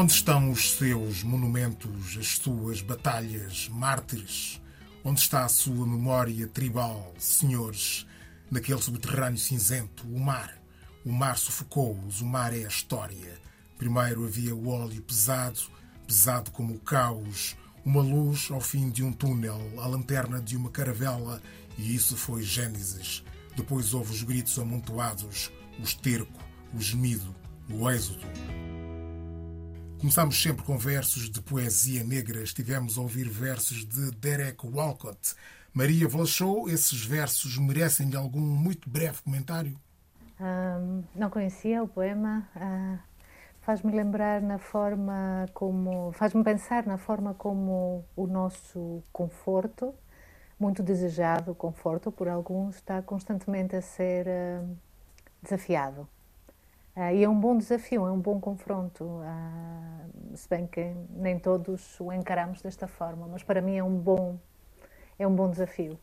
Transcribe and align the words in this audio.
Onde 0.00 0.12
estão 0.12 0.52
os 0.52 0.74
seus 0.74 1.24
monumentos, 1.24 2.16
as 2.16 2.38
suas 2.38 2.80
batalhas, 2.80 3.68
mártires? 3.68 4.62
Onde 5.02 5.18
está 5.18 5.44
a 5.44 5.48
sua 5.48 5.84
memória 5.84 6.46
tribal, 6.46 7.12
senhores? 7.18 8.06
Naquele 8.48 8.80
subterrâneo 8.80 9.40
cinzento, 9.40 10.06
o 10.06 10.20
mar. 10.20 10.56
O 11.04 11.10
mar 11.10 11.36
sufocou-os, 11.36 12.20
o 12.20 12.26
mar 12.26 12.56
é 12.56 12.64
a 12.64 12.68
história. 12.68 13.40
Primeiro 13.76 14.24
havia 14.24 14.54
o 14.54 14.68
óleo 14.68 15.02
pesado, 15.02 15.58
pesado 16.06 16.52
como 16.52 16.74
o 16.74 16.78
caos, 16.78 17.56
uma 17.84 18.00
luz 18.00 18.52
ao 18.52 18.60
fim 18.60 18.90
de 18.90 19.02
um 19.02 19.12
túnel, 19.12 19.60
a 19.78 19.86
lanterna 19.88 20.40
de 20.40 20.56
uma 20.56 20.70
caravela, 20.70 21.42
e 21.76 21.92
isso 21.92 22.16
foi 22.16 22.44
Gênesis. 22.44 23.24
Depois 23.56 23.92
houve 23.92 24.12
os 24.12 24.22
gritos 24.22 24.60
amontoados, 24.60 25.50
o 25.76 25.82
esterco, 25.82 26.40
o 26.72 26.80
gemido, 26.80 27.34
o 27.68 27.90
êxodo. 27.90 28.24
Começamos 29.98 30.40
sempre 30.40 30.64
com 30.64 30.78
versos 30.78 31.28
de 31.28 31.42
poesia 31.42 32.04
negra. 32.04 32.40
Estivemos 32.40 32.96
a 32.96 33.00
ouvir 33.00 33.28
versos 33.28 33.84
de 33.84 34.12
Derek 34.12 34.64
Walcott. 34.64 35.34
Maria 35.74 36.06
Vlachou, 36.06 36.68
esses 36.68 37.04
versos 37.04 37.58
merecem 37.58 38.14
algum 38.14 38.40
muito 38.40 38.88
breve 38.88 39.20
comentário? 39.22 39.76
Um, 40.40 41.02
não 41.16 41.28
conhecia 41.28 41.82
o 41.82 41.88
poema. 41.88 42.48
Uh, 42.54 42.96
faz-me 43.60 43.90
lembrar 43.90 44.40
na 44.40 44.58
forma 44.58 45.46
como. 45.52 46.12
faz-me 46.12 46.44
pensar 46.44 46.86
na 46.86 46.96
forma 46.96 47.34
como 47.34 48.04
o 48.14 48.28
nosso 48.28 49.02
conforto, 49.12 49.92
muito 50.60 50.80
desejado 50.80 51.56
conforto 51.56 52.12
por 52.12 52.28
alguns, 52.28 52.76
está 52.76 53.02
constantemente 53.02 53.74
a 53.74 53.82
ser 53.82 54.28
uh, 54.28 54.76
desafiado. 55.42 56.08
Uh, 56.98 57.14
e 57.14 57.22
é 57.22 57.28
um 57.28 57.38
bom 57.38 57.56
desafio, 57.56 58.08
é 58.08 58.10
um 58.10 58.18
bom 58.18 58.40
confronto, 58.40 59.04
uh, 59.04 60.36
se 60.36 60.48
bem 60.48 60.66
que 60.66 60.92
nem 61.10 61.38
todos 61.38 61.80
o 62.00 62.12
encaramos 62.12 62.60
desta 62.60 62.88
forma, 62.88 63.28
mas 63.28 63.44
para 63.44 63.62
mim 63.62 63.76
é 63.76 63.84
um 63.84 63.96
bom, 63.96 64.36
é 65.16 65.24
um 65.24 65.32
bom 65.32 65.48
desafio. 65.48 65.96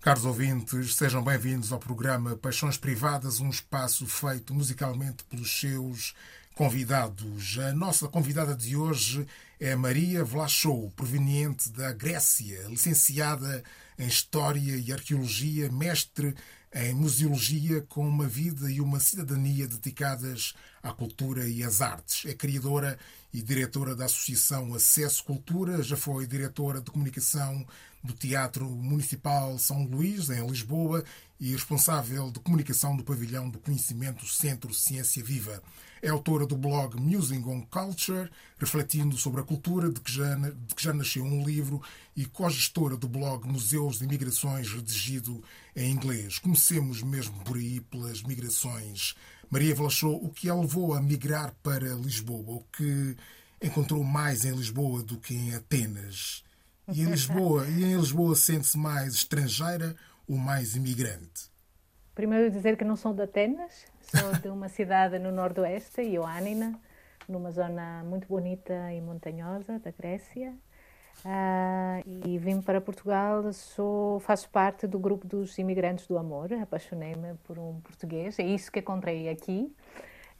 Caros 0.00 0.24
ouvintes, 0.24 0.96
sejam 0.96 1.22
bem-vindos 1.22 1.70
ao 1.70 1.78
programa 1.78 2.34
Paixões 2.34 2.78
Privadas, 2.78 3.40
um 3.40 3.50
espaço 3.50 4.06
feito 4.06 4.54
musicalmente 4.54 5.22
pelos 5.24 5.60
seus 5.60 6.14
convidados. 6.54 7.58
A 7.58 7.74
nossa 7.74 8.08
convidada 8.08 8.56
de 8.56 8.74
hoje 8.74 9.26
é 9.60 9.76
Maria 9.76 10.24
Vlachou, 10.24 10.90
proveniente 10.96 11.68
da 11.68 11.92
Grécia, 11.92 12.62
licenciada 12.68 13.62
em 13.98 14.06
História 14.06 14.78
e 14.78 14.90
Arqueologia, 14.90 15.70
mestre 15.70 16.34
em 16.78 16.92
museologia 16.92 17.80
com 17.88 18.06
uma 18.06 18.28
vida 18.28 18.70
e 18.70 18.82
uma 18.82 19.00
cidadania 19.00 19.66
dedicadas 19.66 20.52
à 20.82 20.92
cultura 20.92 21.48
e 21.48 21.62
às 21.62 21.80
artes. 21.80 22.26
É 22.26 22.34
criadora 22.34 22.98
e 23.32 23.40
diretora 23.40 23.96
da 23.96 24.04
Associação 24.04 24.74
Acesso 24.74 25.24
Cultura, 25.24 25.82
já 25.82 25.96
foi 25.96 26.26
diretora 26.26 26.82
de 26.82 26.90
comunicação 26.90 27.66
do 28.04 28.12
Teatro 28.12 28.68
Municipal 28.68 29.58
São 29.58 29.84
Luís, 29.84 30.28
em 30.28 30.46
Lisboa, 30.46 31.02
e 31.40 31.52
responsável 31.52 32.30
de 32.30 32.40
comunicação 32.40 32.94
do 32.94 33.02
Pavilhão 33.02 33.48
do 33.48 33.58
Conhecimento 33.58 34.26
Centro 34.26 34.72
Ciência 34.74 35.24
Viva. 35.24 35.62
É 36.02 36.10
autora 36.10 36.46
do 36.46 36.56
blog 36.56 37.00
Musing 37.00 37.42
on 37.46 37.62
Culture, 37.62 38.30
refletindo 38.58 39.16
sobre 39.16 39.40
a 39.40 39.44
cultura, 39.44 39.90
de 39.90 40.00
que 40.00 40.12
já, 40.12 40.34
de 40.34 40.74
que 40.74 40.82
já 40.82 40.92
nasceu 40.92 41.24
um 41.24 41.42
livro, 41.42 41.82
e 42.14 42.26
co-gestora 42.26 42.96
do 42.96 43.08
blog 43.08 43.46
Museus 43.46 43.98
de 43.98 44.06
Migrações, 44.06 44.70
redigido 44.70 45.42
em 45.76 45.90
inglês. 45.92 46.38
Comecemos 46.38 47.02
mesmo 47.02 47.38
por 47.44 47.56
aí 47.56 47.80
pelas 47.80 48.22
migrações. 48.22 49.14
Maria 49.50 49.74
Vlachou, 49.74 50.16
o 50.24 50.30
que 50.30 50.48
a 50.48 50.54
levou 50.54 50.94
a 50.94 51.00
migrar 51.00 51.54
para 51.62 51.94
Lisboa? 51.94 52.56
O 52.56 52.64
que 52.72 53.14
encontrou 53.62 54.02
mais 54.02 54.44
em 54.44 54.52
Lisboa 54.52 55.02
do 55.02 55.18
que 55.18 55.34
em 55.34 55.54
Atenas? 55.54 56.42
E 56.88 57.02
em 57.02 57.06
Lisboa, 57.06 57.66
e 57.68 57.84
em 57.84 57.96
Lisboa 57.96 58.34
sente-se 58.34 58.78
mais 58.78 59.14
estrangeira 59.14 59.94
ou 60.26 60.36
mais 60.36 60.74
imigrante? 60.74 61.50
Primeiro 62.14 62.50
dizer 62.50 62.76
que 62.76 62.84
não 62.84 62.96
sou 62.96 63.12
de 63.12 63.22
Atenas, 63.22 63.84
sou 64.00 64.32
de 64.40 64.48
uma 64.48 64.68
cidade 64.68 65.18
no 65.18 65.30
noroeste, 65.30 66.00
Ioannina, 66.00 66.80
numa 67.28 67.50
zona 67.50 68.02
muito 68.04 68.26
bonita 68.26 68.72
e 68.92 69.00
montanhosa 69.00 69.78
da 69.78 69.90
Grécia. 69.90 70.54
Uh, 71.24 72.02
e 72.24 72.38
vim 72.38 72.60
para 72.60 72.80
Portugal, 72.80 73.52
sou, 73.52 74.20
faço 74.20 74.48
parte 74.50 74.86
do 74.86 74.98
grupo 74.98 75.26
dos 75.26 75.58
imigrantes 75.58 76.06
do 76.06 76.18
amor, 76.18 76.52
apaixonei-me 76.52 77.34
por 77.44 77.58
um 77.58 77.80
português, 77.80 78.38
é 78.38 78.44
isso 78.44 78.70
que 78.70 78.78
encontrei 78.78 79.28
aqui 79.28 79.74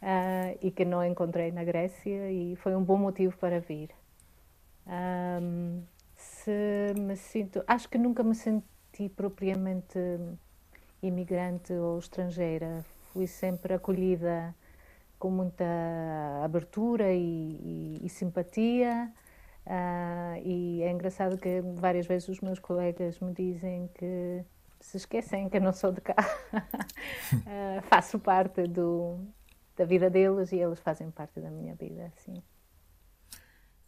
uh, 0.02 0.58
e 0.60 0.70
que 0.70 0.84
não 0.84 1.04
encontrei 1.04 1.50
na 1.50 1.64
Grécia 1.64 2.30
e 2.30 2.54
foi 2.56 2.76
um 2.76 2.84
bom 2.84 2.98
motivo 2.98 3.36
para 3.38 3.58
vir. 3.58 3.90
Um, 4.86 5.82
se 6.14 6.94
me 6.96 7.16
sinto, 7.16 7.64
acho 7.66 7.88
que 7.88 7.98
nunca 7.98 8.22
me 8.22 8.34
senti 8.34 9.08
propriamente 9.08 9.98
imigrante 11.02 11.72
ou 11.72 11.98
estrangeira. 11.98 12.84
Fui 13.12 13.26
sempre 13.26 13.74
acolhida 13.74 14.54
com 15.18 15.30
muita 15.30 15.64
abertura 16.44 17.12
e, 17.12 17.18
e, 17.20 18.00
e 18.04 18.08
simpatia. 18.08 19.12
Uh, 19.66 20.40
e 20.44 20.82
é 20.82 20.92
engraçado 20.92 21.36
que 21.36 21.60
várias 21.74 22.06
vezes 22.06 22.28
os 22.28 22.40
meus 22.40 22.60
colegas 22.60 23.18
me 23.18 23.34
dizem 23.34 23.90
que 23.94 24.44
se 24.80 24.96
esquecem 24.96 25.48
que 25.48 25.56
eu 25.56 25.60
não 25.60 25.72
sou 25.72 25.90
de 25.90 26.00
cá. 26.00 26.14
uh, 26.54 27.82
faço 27.90 28.18
parte 28.20 28.68
do, 28.68 29.18
da 29.76 29.84
vida 29.84 30.08
deles 30.08 30.52
e 30.52 30.56
eles 30.56 30.78
fazem 30.78 31.10
parte 31.10 31.40
da 31.40 31.50
minha 31.50 31.74
vida, 31.74 32.12
sim. 32.16 32.40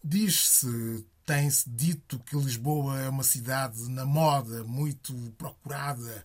Diz-se, 0.02 1.06
tem-se 1.24 1.70
dito 1.70 2.18
que 2.20 2.36
Lisboa 2.36 2.98
é 3.00 3.08
uma 3.08 3.22
cidade 3.22 3.88
na 3.88 4.04
moda, 4.04 4.64
muito 4.64 5.14
procurada, 5.36 6.24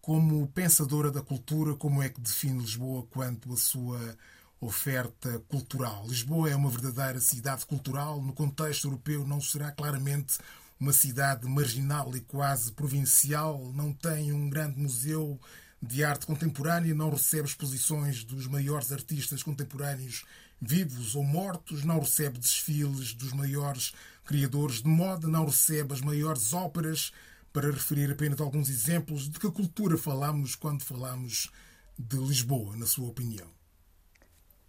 como 0.00 0.46
pensadora 0.48 1.10
da 1.10 1.20
cultura, 1.20 1.74
como 1.74 2.02
é 2.02 2.08
que 2.08 2.20
define 2.20 2.60
Lisboa 2.60 3.06
quanto 3.10 3.52
à 3.52 3.56
sua 3.56 4.16
oferta 4.60 5.38
cultural? 5.48 6.06
Lisboa 6.06 6.50
é 6.50 6.56
uma 6.56 6.70
verdadeira 6.70 7.20
cidade 7.20 7.66
cultural. 7.66 8.22
No 8.22 8.32
contexto 8.32 8.86
europeu, 8.86 9.26
não 9.26 9.40
será 9.40 9.70
claramente 9.70 10.38
uma 10.78 10.92
cidade 10.92 11.46
marginal 11.46 12.14
e 12.16 12.20
quase 12.20 12.72
provincial. 12.72 13.72
Não 13.74 13.92
tem 13.92 14.32
um 14.32 14.48
grande 14.48 14.78
museu 14.78 15.40
de 15.82 16.04
arte 16.04 16.26
contemporânea, 16.26 16.94
não 16.94 17.10
recebe 17.10 17.48
exposições 17.48 18.24
dos 18.24 18.46
maiores 18.46 18.92
artistas 18.92 19.42
contemporâneos 19.42 20.24
vivos 20.60 21.14
ou 21.14 21.22
mortos, 21.22 21.84
não 21.84 22.00
recebe 22.00 22.38
desfiles 22.38 23.12
dos 23.12 23.32
maiores 23.32 23.92
criadores 24.24 24.82
de 24.82 24.88
moda, 24.88 25.28
não 25.28 25.44
recebe 25.44 25.92
as 25.92 26.00
maiores 26.00 26.52
óperas 26.52 27.12
para 27.52 27.70
referir 27.70 28.10
apenas 28.10 28.40
alguns 28.40 28.68
exemplos 28.68 29.28
de 29.28 29.38
que 29.38 29.50
cultura 29.50 29.96
falamos 29.96 30.54
quando 30.54 30.82
falamos 30.82 31.50
de 31.98 32.16
Lisboa, 32.16 32.76
na 32.76 32.86
sua 32.86 33.08
opinião? 33.08 33.55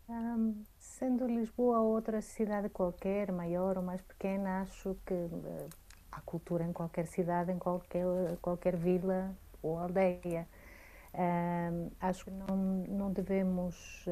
Um, 0.09 0.63
sendo 0.79 1.27
Lisboa 1.27 1.81
outra 1.81 2.21
cidade 2.21 2.69
qualquer, 2.69 3.29
maior 3.29 3.77
ou 3.77 3.83
mais 3.83 4.01
pequena, 4.01 4.61
acho 4.61 4.95
que 5.05 5.13
uh, 5.13 5.69
há 6.09 6.21
cultura 6.21 6.63
em 6.63 6.71
qualquer 6.71 7.07
cidade, 7.07 7.51
em 7.51 7.59
qualquer, 7.59 8.05
qualquer 8.41 8.77
vila 8.77 9.35
ou 9.61 9.77
aldeia. 9.77 10.47
Um, 11.13 11.89
acho 11.99 12.23
que 12.25 12.31
não, 12.31 12.55
não 12.87 13.11
devemos 13.11 14.05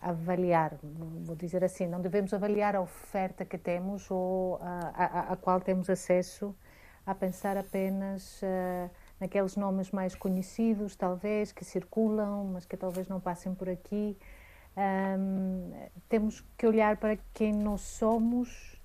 avaliar, 0.00 0.78
vou 0.82 1.34
dizer 1.34 1.62
assim, 1.64 1.86
não 1.86 2.00
devemos 2.00 2.32
avaliar 2.32 2.76
a 2.76 2.80
oferta 2.80 3.44
que 3.44 3.58
temos 3.58 4.10
ou 4.10 4.58
a, 4.62 4.92
a, 4.94 5.32
a 5.32 5.36
qual 5.36 5.60
temos 5.60 5.90
acesso 5.90 6.54
a 7.06 7.14
pensar 7.14 7.56
apenas 7.56 8.40
uh, 8.42 8.90
naqueles 9.20 9.56
nomes 9.56 9.90
mais 9.90 10.14
conhecidos, 10.14 10.96
talvez, 10.96 11.52
que 11.52 11.64
circulam, 11.64 12.44
mas 12.52 12.64
que 12.64 12.76
talvez 12.76 13.08
não 13.08 13.20
passem 13.20 13.54
por 13.54 13.68
aqui. 13.68 14.16
Um, 14.76 15.72
temos 16.08 16.44
que 16.58 16.66
olhar 16.66 16.96
para 16.96 17.16
quem 17.32 17.52
nós 17.52 17.80
somos, 17.80 18.76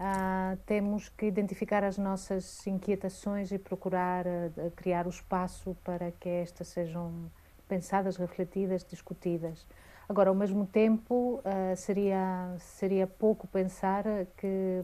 uh, 0.00 0.56
temos 0.64 1.10
que 1.10 1.26
identificar 1.26 1.84
as 1.84 1.98
nossas 1.98 2.66
inquietações 2.66 3.52
e 3.52 3.58
procurar 3.58 4.24
uh, 4.26 4.70
criar 4.74 5.06
o 5.06 5.10
espaço 5.10 5.76
para 5.84 6.10
que 6.12 6.28
estas 6.28 6.68
sejam 6.68 7.30
pensadas, 7.68 8.16
refletidas, 8.16 8.84
discutidas. 8.84 9.66
Agora, 10.08 10.30
ao 10.30 10.34
mesmo 10.34 10.66
tempo, 10.66 11.40
uh, 11.44 11.76
seria, 11.76 12.56
seria 12.58 13.06
pouco 13.06 13.46
pensar 13.46 14.04
que 14.36 14.82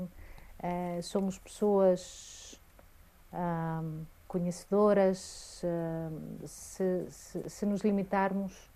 somos 1.02 1.38
pessoas 1.38 2.60
conhecedoras, 4.28 5.18
se, 6.44 7.06
se, 7.08 7.48
se, 7.48 7.64
nos 7.64 7.80
limitarmos 7.80 8.70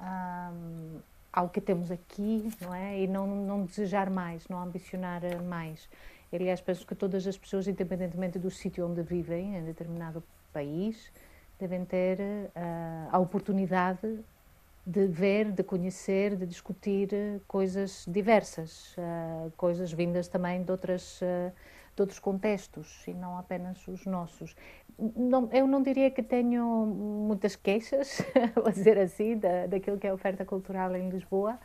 um, 0.00 1.00
ao 1.38 1.48
que 1.48 1.60
temos 1.60 1.92
aqui, 1.92 2.50
não 2.60 2.74
é? 2.74 3.00
E 3.00 3.06
não, 3.06 3.24
não 3.26 3.64
desejar 3.64 4.10
mais, 4.10 4.48
não 4.48 4.60
ambicionar 4.60 5.22
mais. 5.44 5.88
Aliás, 6.32 6.60
penso 6.60 6.84
que 6.84 6.96
todas 6.96 7.26
as 7.28 7.38
pessoas, 7.38 7.68
independentemente 7.68 8.40
do 8.40 8.50
sítio 8.50 8.84
onde 8.84 9.02
vivem, 9.02 9.56
em 9.56 9.64
determinado 9.64 10.20
país, 10.52 11.12
devem 11.56 11.84
ter 11.84 12.18
uh, 12.18 13.08
a 13.12 13.18
oportunidade 13.20 14.18
de 14.84 15.06
ver, 15.06 15.52
de 15.52 15.62
conhecer, 15.62 16.34
de 16.34 16.44
discutir 16.44 17.10
coisas 17.46 18.04
diversas, 18.08 18.96
uh, 18.96 19.52
coisas 19.56 19.92
vindas 19.92 20.26
também 20.26 20.64
de, 20.64 20.72
outras, 20.72 21.20
uh, 21.22 21.52
de 21.98 22.02
outros 22.02 22.20
contextos 22.20 23.06
e 23.06 23.12
não 23.12 23.36
apenas 23.36 23.86
os 23.88 24.06
nossos. 24.06 24.54
Não, 25.16 25.48
eu 25.52 25.66
não 25.66 25.82
diria 25.82 26.10
que 26.10 26.22
tenho 26.22 26.64
muitas 26.86 27.56
queixas, 27.56 28.22
a 28.64 28.70
dizer 28.70 28.98
assim, 28.98 29.36
da, 29.36 29.66
daquilo 29.66 29.98
que 29.98 30.06
é 30.06 30.10
a 30.10 30.14
oferta 30.14 30.44
cultural 30.44 30.94
em 30.94 31.08
Lisboa, 31.08 31.58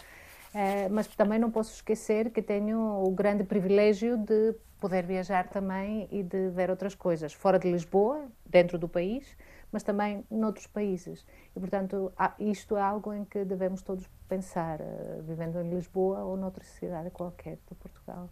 uh, 0.54 0.92
mas 0.92 1.08
também 1.08 1.38
não 1.38 1.52
posso 1.52 1.74
esquecer 1.76 2.32
que 2.32 2.42
tenho 2.42 3.04
o 3.04 3.12
grande 3.12 3.44
privilégio 3.44 4.18
de 4.18 4.56
poder 4.80 5.06
viajar 5.06 5.48
também 5.48 6.08
e 6.12 6.24
de 6.24 6.50
ver 6.50 6.70
outras 6.70 6.96
coisas, 6.96 7.32
fora 7.32 7.58
de 7.58 7.72
Lisboa, 7.72 8.28
dentro 8.46 8.78
do 8.78 8.90
país, 8.90 9.38
mas 9.72 9.82
também 9.84 10.26
noutros 10.30 10.68
países. 10.68 11.26
E, 11.56 11.60
portanto, 11.60 12.12
isto 12.40 12.76
é 12.76 12.82
algo 12.82 13.14
em 13.14 13.24
que 13.24 13.46
devemos 13.46 13.82
todos 13.82 14.10
pensar, 14.28 14.82
eh, 14.82 15.22
vivendo 15.22 15.60
em 15.62 15.70
Lisboa 15.70 16.24
ou 16.24 16.36
noutra 16.36 16.64
cidade 16.64 17.10
qualquer 17.12 17.58
de 17.68 17.76
Portugal. 17.76 18.30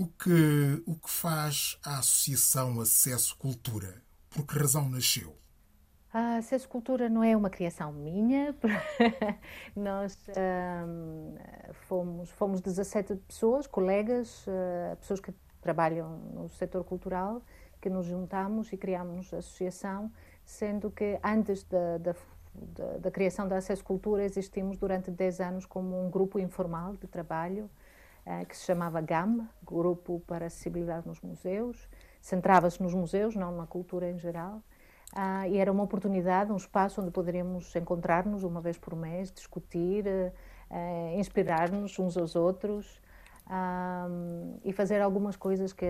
O 0.00 0.06
que, 0.06 0.82
o 0.86 0.94
que 0.94 1.10
faz 1.10 1.78
a 1.84 1.98
Associação 1.98 2.80
Acesso 2.80 3.36
Cultura? 3.36 4.00
Por 4.30 4.46
que 4.46 4.58
razão 4.58 4.88
nasceu? 4.88 5.36
A 6.10 6.36
Acesso 6.36 6.66
Cultura 6.70 7.10
não 7.10 7.22
é 7.22 7.36
uma 7.36 7.50
criação 7.50 7.92
minha. 7.92 8.56
Nós 9.76 10.16
um, 10.88 11.34
fomos, 11.86 12.30
fomos 12.30 12.62
17 12.62 13.14
pessoas, 13.28 13.66
colegas, 13.66 14.46
uh, 14.46 14.96
pessoas 14.96 15.20
que 15.20 15.34
trabalham 15.60 16.16
no 16.32 16.48
setor 16.48 16.82
cultural, 16.82 17.42
que 17.78 17.90
nos 17.90 18.06
juntamos 18.06 18.72
e 18.72 18.78
criamos 18.78 19.34
a 19.34 19.36
associação 19.36 20.10
sendo 20.46 20.90
que 20.90 21.20
antes 21.22 21.62
da, 21.64 21.98
da, 21.98 22.14
da, 22.54 22.96
da 22.96 23.10
criação 23.10 23.46
da 23.46 23.58
Acesso 23.58 23.84
Cultura 23.84 24.24
existimos 24.24 24.78
durante 24.78 25.10
10 25.10 25.40
anos 25.40 25.66
como 25.66 26.06
um 26.06 26.08
grupo 26.08 26.38
informal 26.38 26.96
de 26.96 27.06
trabalho 27.06 27.68
eh, 27.68 27.79
que 28.48 28.56
se 28.56 28.64
chamava 28.64 29.00
GAM, 29.00 29.48
Grupo 29.64 30.20
para 30.26 30.46
Acessibilidade 30.46 31.06
nos 31.06 31.20
Museus, 31.20 31.88
centrava-se 32.20 32.82
nos 32.82 32.94
museus, 32.94 33.34
não 33.34 33.56
na 33.56 33.66
cultura 33.66 34.10
em 34.10 34.18
geral, 34.18 34.62
ah, 35.12 35.48
e 35.48 35.58
era 35.58 35.72
uma 35.72 35.82
oportunidade, 35.82 36.52
um 36.52 36.56
espaço 36.56 37.00
onde 37.00 37.10
poderíamos 37.10 37.74
encontrar-nos 37.74 38.44
uma 38.44 38.60
vez 38.60 38.78
por 38.78 38.94
mês, 38.94 39.32
discutir, 39.32 40.04
eh, 40.70 41.14
inspirar-nos 41.18 41.98
uns 41.98 42.16
aos 42.16 42.36
outros 42.36 43.00
e 44.62 44.72
fazer 44.72 45.00
algumas 45.00 45.34
coisas 45.34 45.72
que 45.72 45.84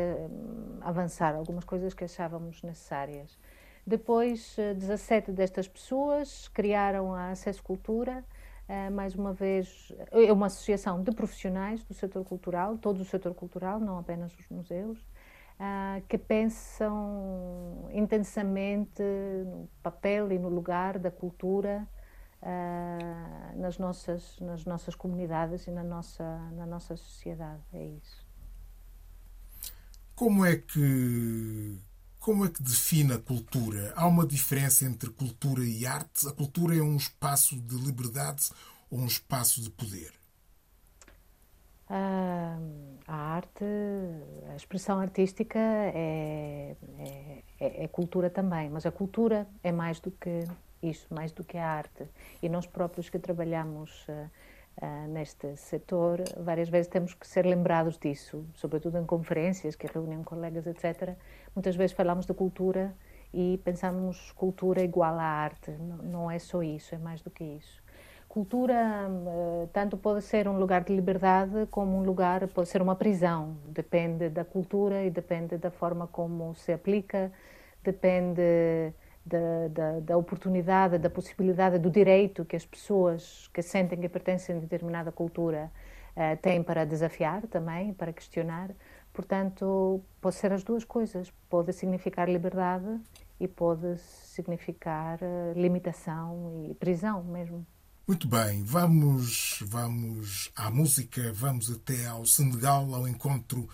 avançar, 0.81 1.35
algumas 1.35 1.65
coisas 1.65 1.93
que 1.93 2.05
achávamos 2.05 2.63
necessárias. 2.63 3.39
Depois, 3.87 4.57
17 4.57 5.31
eh, 5.31 5.35
destas 5.35 5.69
pessoas 5.69 6.49
criaram 6.49 7.15
a 7.15 7.31
Acesso 7.31 7.63
Cultura, 7.63 8.19
eh, 8.19 8.40
mais 8.91 9.15
uma 9.15 9.33
vez, 9.33 9.93
é 10.11 10.33
uma 10.33 10.47
associação 10.47 11.03
de 11.03 11.11
profissionais 11.13 11.83
do 11.85 11.95
setor 11.95 12.25
cultural, 12.25 12.79
todo 12.79 13.01
o 13.01 13.05
setor 13.05 13.35
cultural, 13.35 13.81
não 13.81 13.99
apenas 13.99 14.37
os 14.39 14.49
museus, 14.49 14.99
eh, 15.59 16.03
que 16.09 16.19
pensam 16.19 17.89
intensamente 17.93 19.03
no 19.45 19.69
papel 19.83 20.31
e 20.33 20.39
no 20.39 20.49
lugar 20.49 20.99
da 20.99 21.11
cultura 21.11 21.89
nas 23.57 23.79
nossas, 23.79 24.39
nas 24.41 24.65
nossas 24.65 24.95
comunidades 24.95 25.67
e 25.67 25.71
na 25.71 25.85
nossa, 25.85 26.25
na 26.53 26.67
nossa 26.67 26.97
sociedade. 26.97 27.63
É 27.73 27.85
isso. 27.85 28.27
Como 30.15 30.45
é 30.45 30.57
que 30.57 31.79
como 32.21 32.45
é 32.45 32.51
que 32.51 32.63
define 32.63 33.15
a 33.15 33.19
cultura? 33.19 33.95
Há 33.97 34.07
uma 34.07 34.27
diferença 34.27 34.85
entre 34.85 35.09
cultura 35.11 35.65
e 35.65 35.87
arte? 35.87 36.29
A 36.29 36.33
cultura 36.33 36.77
é 36.77 36.83
um 36.83 36.97
espaço 36.97 37.59
de 37.59 37.75
liberdade 37.77 38.51
ou 38.91 39.01
um 39.01 39.07
espaço 39.07 39.63
de 39.63 39.71
poder? 39.71 40.13
a 43.09 43.17
arte, 43.17 43.65
a 44.53 44.55
expressão 44.55 45.01
artística 45.01 45.59
é, 45.59 46.77
é, 47.01 47.43
é, 47.59 47.85
é, 47.85 47.89
cultura 47.89 48.31
também, 48.31 48.71
mas 48.71 48.87
a 48.87 48.93
cultura 48.93 49.49
é 49.65 49.73
mais 49.73 49.99
do 49.99 50.13
que 50.13 50.45
isso, 50.81 51.13
mais 51.13 51.33
do 51.33 51.43
que 51.43 51.59
a 51.59 51.69
arte. 51.69 52.07
E 52.41 52.49
nós 52.49 52.65
próprios 52.65 53.11
que 53.11 53.19
trabalhamos 53.19 54.07
uh, 54.81 55.09
neste 55.09 55.57
setor, 55.57 56.23
várias 56.39 56.69
vezes 56.69 56.89
temos 56.89 57.15
que 57.15 57.27
ser 57.27 57.45
lembrados 57.45 57.99
disso, 57.99 58.45
sobretudo 58.55 58.99
em 58.99 59.05
conferências 59.05 59.77
que 59.77 59.87
reúnem 59.87 60.23
colegas, 60.23 60.67
etc. 60.67 61.17
Muitas 61.55 61.77
vezes 61.77 61.95
falamos 61.95 62.27
de 62.27 62.35
cultura 62.35 62.95
e 63.33 63.61
pensamos 63.65 64.33
cultura 64.33 64.83
igual 64.83 65.19
à 65.19 65.25
arte. 65.25 65.71
Não, 65.71 65.97
não 65.99 66.31
é 66.31 66.39
só 66.39 66.63
isso, 66.63 66.95
é 66.95 66.99
mais 66.99 67.23
do 67.23 67.31
que 67.31 67.45
isso. 67.45 67.83
Cultura 68.29 69.09
uh, 69.09 69.69
tanto 69.73 69.97
pode 69.97 70.23
ser 70.23 70.47
um 70.47 70.57
lugar 70.57 70.85
de 70.85 70.95
liberdade 70.95 71.67
como 71.69 71.99
um 71.99 72.05
lugar, 72.05 72.47
pode 72.49 72.69
ser 72.69 72.81
uma 72.81 72.95
prisão. 72.95 73.57
Depende 73.67 74.29
da 74.29 74.45
cultura 74.45 75.03
e 75.05 75.11
depende 75.11 75.59
da 75.59 75.71
forma 75.71 76.07
como 76.07 76.55
se 76.55 76.73
aplica, 76.73 77.33
depende 77.83 78.93
da, 79.31 79.69
da, 79.69 80.01
da, 80.01 80.17
oportunidade, 80.17 80.99
da 80.99 81.09
possibilidade, 81.09 81.79
do 81.79 81.91
direito 81.91 82.45
que 82.45 82.57
as 82.57 82.67
pessoas 82.67 83.49
que 83.55 83.63
sentem 83.63 84.01
que 84.01 84.09
pertencem 84.09 84.57
a 84.57 84.59
determinada 84.59 85.13
cultura 85.13 85.71
uh, 86.17 86.37
têm 86.43 86.63
para 86.63 86.85
desafiar 86.85 87.47
também, 87.47 87.95
para 87.95 88.13
questionar. 88.13 88.71
Portanto, 89.13 90.03
pode 90.21 90.35
ser 90.35 90.53
as 90.53 90.65
duas 90.65 90.85
coisas. 90.85 91.33
Pode 91.49 91.73
significar 91.73 92.29
liberdade 92.29 93.01
e 93.39 93.47
pode 93.47 93.97
significar 93.99 95.19
uh, 95.23 95.59
limitação 95.59 96.67
e 96.69 96.75
prisão 96.75 97.23
mesmo. 97.23 97.65
Muito 98.11 98.27
bem, 98.27 98.65
vamos, 98.65 99.63
vamos 99.65 100.51
à 100.57 100.69
música, 100.69 101.33
vamos 101.33 101.71
até 101.71 102.09
ao 102.09 102.27
Senegal, 102.27 102.93
ao 102.93 103.07
encontro 103.07 103.69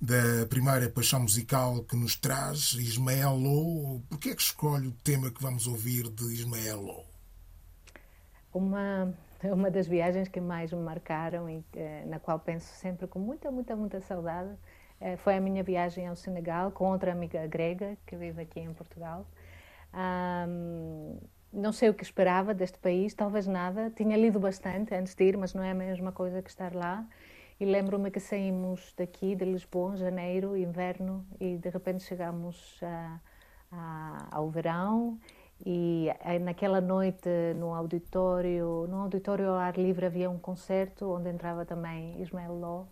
da 0.00 0.44
primeira 0.50 0.90
paixão 0.90 1.20
musical 1.20 1.84
que 1.84 1.94
nos 1.94 2.16
traz, 2.16 2.72
Ismael 2.72 3.36
Lo. 3.36 4.00
Por 4.08 4.18
que 4.18 4.30
é 4.30 4.34
que 4.34 4.42
escolhe 4.42 4.88
o 4.88 4.92
tema 4.92 5.30
que 5.30 5.40
vamos 5.40 5.68
ouvir 5.68 6.10
de 6.10 6.24
Ismael 6.34 6.80
Lo? 6.80 7.04
Uma, 8.52 9.14
uma 9.44 9.70
das 9.70 9.86
viagens 9.86 10.26
que 10.26 10.40
mais 10.40 10.72
me 10.72 10.80
marcaram 10.80 11.48
e 11.48 11.64
eh, 11.76 12.04
na 12.08 12.18
qual 12.18 12.40
penso 12.40 12.66
sempre 12.74 13.06
com 13.06 13.20
muita, 13.20 13.52
muita, 13.52 13.76
muita 13.76 14.00
saudade 14.00 14.50
eh, 15.00 15.16
foi 15.16 15.36
a 15.36 15.40
minha 15.40 15.62
viagem 15.62 16.08
ao 16.08 16.16
Senegal 16.16 16.72
com 16.72 16.90
outra 16.90 17.12
amiga 17.12 17.46
grega 17.46 17.96
que 18.04 18.16
vive 18.16 18.42
aqui 18.42 18.58
em 18.58 18.74
Portugal. 18.74 19.24
Não 21.56 21.72
sei 21.72 21.88
o 21.88 21.94
que 21.94 22.04
esperava 22.04 22.52
deste 22.52 22.78
país, 22.78 23.14
talvez 23.14 23.46
nada. 23.46 23.90
Tinha 23.96 24.16
lido 24.16 24.38
bastante 24.38 24.94
antes 24.94 25.14
de 25.14 25.24
ir, 25.24 25.36
mas 25.36 25.54
não 25.54 25.62
é 25.62 25.70
a 25.70 25.74
mesma 25.74 26.12
coisa 26.12 26.42
que 26.42 26.50
estar 26.50 26.74
lá. 26.74 27.06
E 27.58 27.64
lembro-me 27.64 28.10
que 28.10 28.20
saímos 28.20 28.92
daqui, 28.96 29.34
de 29.34 29.44
Lisboa, 29.46 29.94
em 29.94 29.96
janeiro, 29.96 30.56
inverno, 30.56 31.24
e 31.40 31.56
de 31.56 31.70
repente 31.70 32.04
chegamos 32.04 32.78
a, 32.82 33.20
a, 33.72 34.28
ao 34.30 34.50
verão. 34.50 35.18
E 35.64 36.10
naquela 36.42 36.82
noite, 36.82 37.30
no 37.58 37.72
auditório, 37.72 38.86
no 38.90 38.96
auditório 38.96 39.48
ao 39.48 39.56
ar 39.56 39.78
livre, 39.78 40.04
havia 40.04 40.28
um 40.28 40.38
concerto 40.38 41.10
onde 41.10 41.30
entrava 41.30 41.64
também 41.64 42.20
Ismael 42.20 42.54
Ló. 42.54 42.84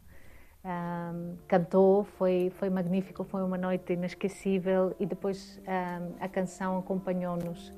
Um, 0.64 1.37
cantou, 1.47 2.04
foi, 2.04 2.50
foi 2.56 2.71
magnífico, 2.71 3.23
foi 3.23 3.42
uma 3.42 3.59
noite 3.59 3.92
inesquecível 3.92 4.97
e 4.99 5.04
depois 5.04 5.61
um, 5.61 6.14
a 6.18 6.26
canção 6.26 6.78
acompanhou-nos 6.78 7.71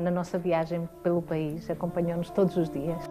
na 0.00 0.10
nossa 0.10 0.38
viagem 0.38 0.88
pelo 1.02 1.22
país, 1.22 1.70
acompanhou-nos 1.70 2.30
todos 2.30 2.56
os 2.56 2.68
dias. 2.68 3.08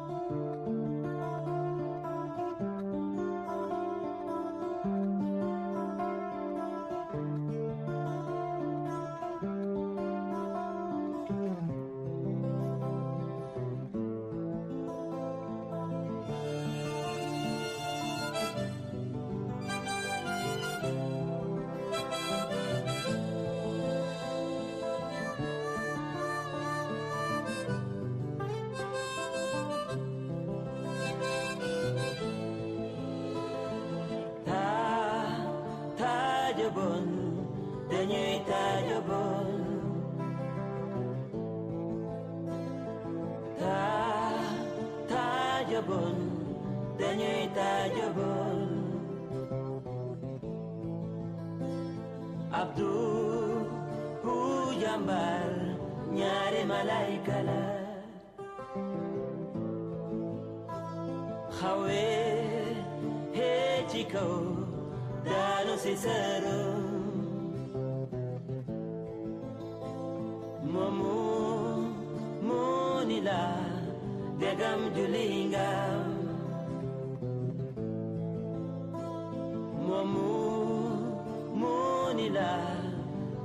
Munila 82.21 82.53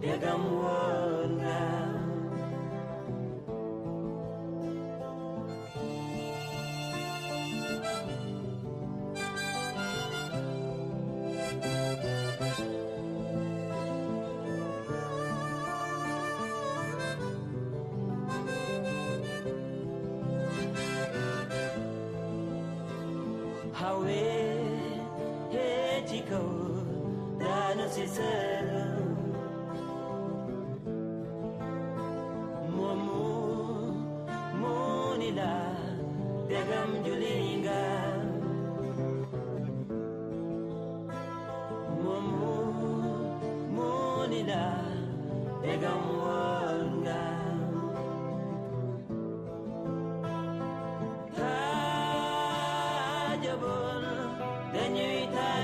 degam 0.05 0.45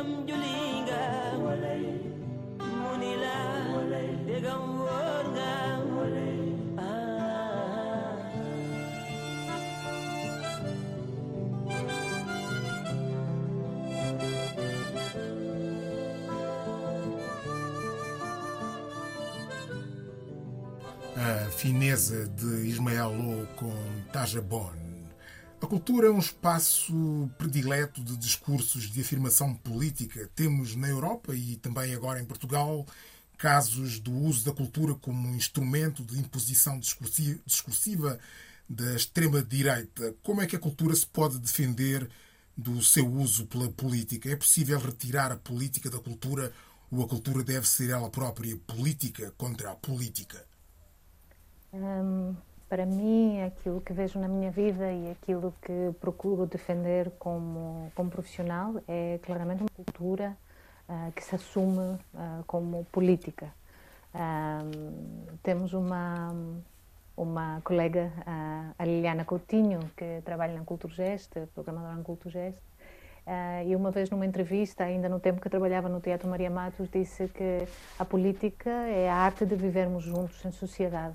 dégam 0.00 0.24
juli 0.26 0.56
nga 0.84 1.02
mu 2.80 2.90
ni 3.00 3.12
la 3.22 3.36
dégam 4.26 4.64
wóor 4.80 5.24
nga 5.34 5.52
a 21.16 21.50
fineza 21.58 22.20
de 22.38 22.50
Ismael 22.72 23.10
Lô 23.18 23.44
com 23.58 23.74
Taja 24.12 24.40
Bon. 24.40 24.79
Cultura 25.70 26.08
é 26.08 26.10
um 26.10 26.18
espaço 26.18 27.30
predileto 27.38 28.02
de 28.02 28.16
discursos 28.16 28.90
de 28.90 29.02
afirmação 29.02 29.54
política. 29.54 30.28
Temos 30.34 30.74
na 30.74 30.88
Europa 30.88 31.32
e 31.32 31.54
também 31.58 31.94
agora 31.94 32.20
em 32.20 32.24
Portugal 32.24 32.84
casos 33.38 34.00
do 34.00 34.12
uso 34.12 34.44
da 34.44 34.52
cultura 34.52 34.96
como 34.96 35.28
um 35.28 35.36
instrumento 35.36 36.02
de 36.02 36.18
imposição 36.18 36.76
discursiva 36.76 38.18
da 38.68 38.96
extrema-direita. 38.96 40.12
Como 40.24 40.42
é 40.42 40.46
que 40.48 40.56
a 40.56 40.58
cultura 40.58 40.92
se 40.92 41.06
pode 41.06 41.38
defender 41.38 42.10
do 42.56 42.82
seu 42.82 43.06
uso 43.06 43.46
pela 43.46 43.70
política? 43.70 44.28
É 44.28 44.34
possível 44.34 44.76
retirar 44.80 45.30
a 45.30 45.36
política 45.36 45.88
da 45.88 46.00
cultura 46.00 46.52
ou 46.90 47.04
a 47.04 47.06
cultura 47.06 47.44
deve 47.44 47.68
ser 47.68 47.90
ela 47.90 48.10
própria 48.10 48.56
política 48.66 49.32
contra 49.38 49.70
a 49.70 49.76
política? 49.76 50.44
Um, 51.72 52.34
para 52.70 52.86
mim, 52.86 53.42
aquilo 53.42 53.80
que 53.80 53.92
vejo 53.92 54.20
na 54.20 54.28
minha 54.28 54.48
vida 54.48 54.92
e 54.92 55.10
aquilo 55.10 55.52
que 55.60 55.92
procuro 56.00 56.46
defender 56.46 57.10
como, 57.18 57.90
como 57.96 58.08
profissional 58.08 58.80
é 58.86 59.18
claramente 59.24 59.62
uma 59.62 59.70
cultura 59.74 60.36
uh, 60.88 61.10
que 61.10 61.24
se 61.24 61.34
assume 61.34 61.98
uh, 62.14 62.44
como 62.46 62.84
política. 62.92 63.52
Um, 64.14 65.36
temos 65.42 65.72
uma, 65.72 66.32
uma 67.16 67.60
colega, 67.64 68.12
uh, 68.18 68.74
a 68.78 68.84
Liliana 68.84 69.24
Coutinho, 69.24 69.80
que 69.96 70.22
trabalha 70.24 70.56
na 70.56 70.64
Culturgest, 70.64 71.32
programadora 71.52 71.96
na 71.96 72.04
Culturgest, 72.04 72.58
Uh, 73.26 73.68
e 73.68 73.76
uma 73.76 73.90
vez 73.90 74.10
numa 74.10 74.24
entrevista, 74.24 74.82
ainda 74.82 75.08
no 75.08 75.20
tempo 75.20 75.40
que 75.40 75.48
trabalhava 75.48 75.88
no 75.88 76.00
Teatro 76.00 76.26
Maria 76.26 76.50
Matos, 76.50 76.88
disse 76.90 77.28
que 77.28 77.68
a 77.98 78.04
política 78.04 78.70
é 78.70 79.08
a 79.08 79.14
arte 79.14 79.44
de 79.44 79.54
vivermos 79.54 80.02
juntos 80.02 80.42
em 80.44 80.50
sociedade 80.50 81.14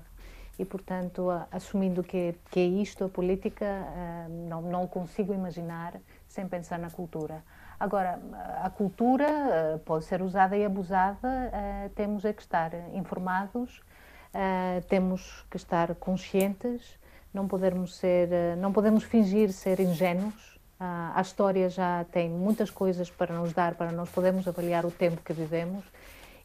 e, 0.58 0.64
portanto, 0.64 1.28
assumindo 1.50 2.02
que, 2.02 2.34
que 2.50 2.60
é 2.60 2.64
isto, 2.64 3.04
a 3.04 3.08
política, 3.08 3.64
eh, 3.64 4.26
não, 4.48 4.62
não 4.62 4.86
consigo 4.86 5.34
imaginar 5.34 5.94
sem 6.26 6.48
pensar 6.48 6.78
na 6.78 6.90
cultura. 6.90 7.44
Agora, 7.78 8.18
a 8.62 8.70
cultura 8.70 9.26
eh, 9.28 9.80
pode 9.84 10.06
ser 10.06 10.22
usada 10.22 10.56
e 10.56 10.64
abusada, 10.64 11.50
eh, 11.52 11.90
temos 11.94 12.24
é 12.24 12.32
que 12.32 12.40
estar 12.40 12.72
informados, 12.94 13.84
temos 14.88 15.46
que 15.50 15.56
estar 15.56 15.94
conscientes, 15.94 16.98
não 17.32 17.48
podemos, 17.48 17.96
ser, 17.96 18.28
não 18.58 18.70
podemos 18.70 19.02
fingir 19.02 19.50
ser 19.50 19.80
ingênuos. 19.80 20.60
A 20.78 21.18
história 21.22 21.70
já 21.70 22.04
tem 22.12 22.28
muitas 22.28 22.68
coisas 22.68 23.10
para 23.10 23.34
nos 23.34 23.54
dar, 23.54 23.76
para 23.76 23.90
nós 23.92 24.10
podermos 24.10 24.46
avaliar 24.46 24.84
o 24.84 24.90
tempo 24.90 25.22
que 25.22 25.32
vivemos 25.32 25.86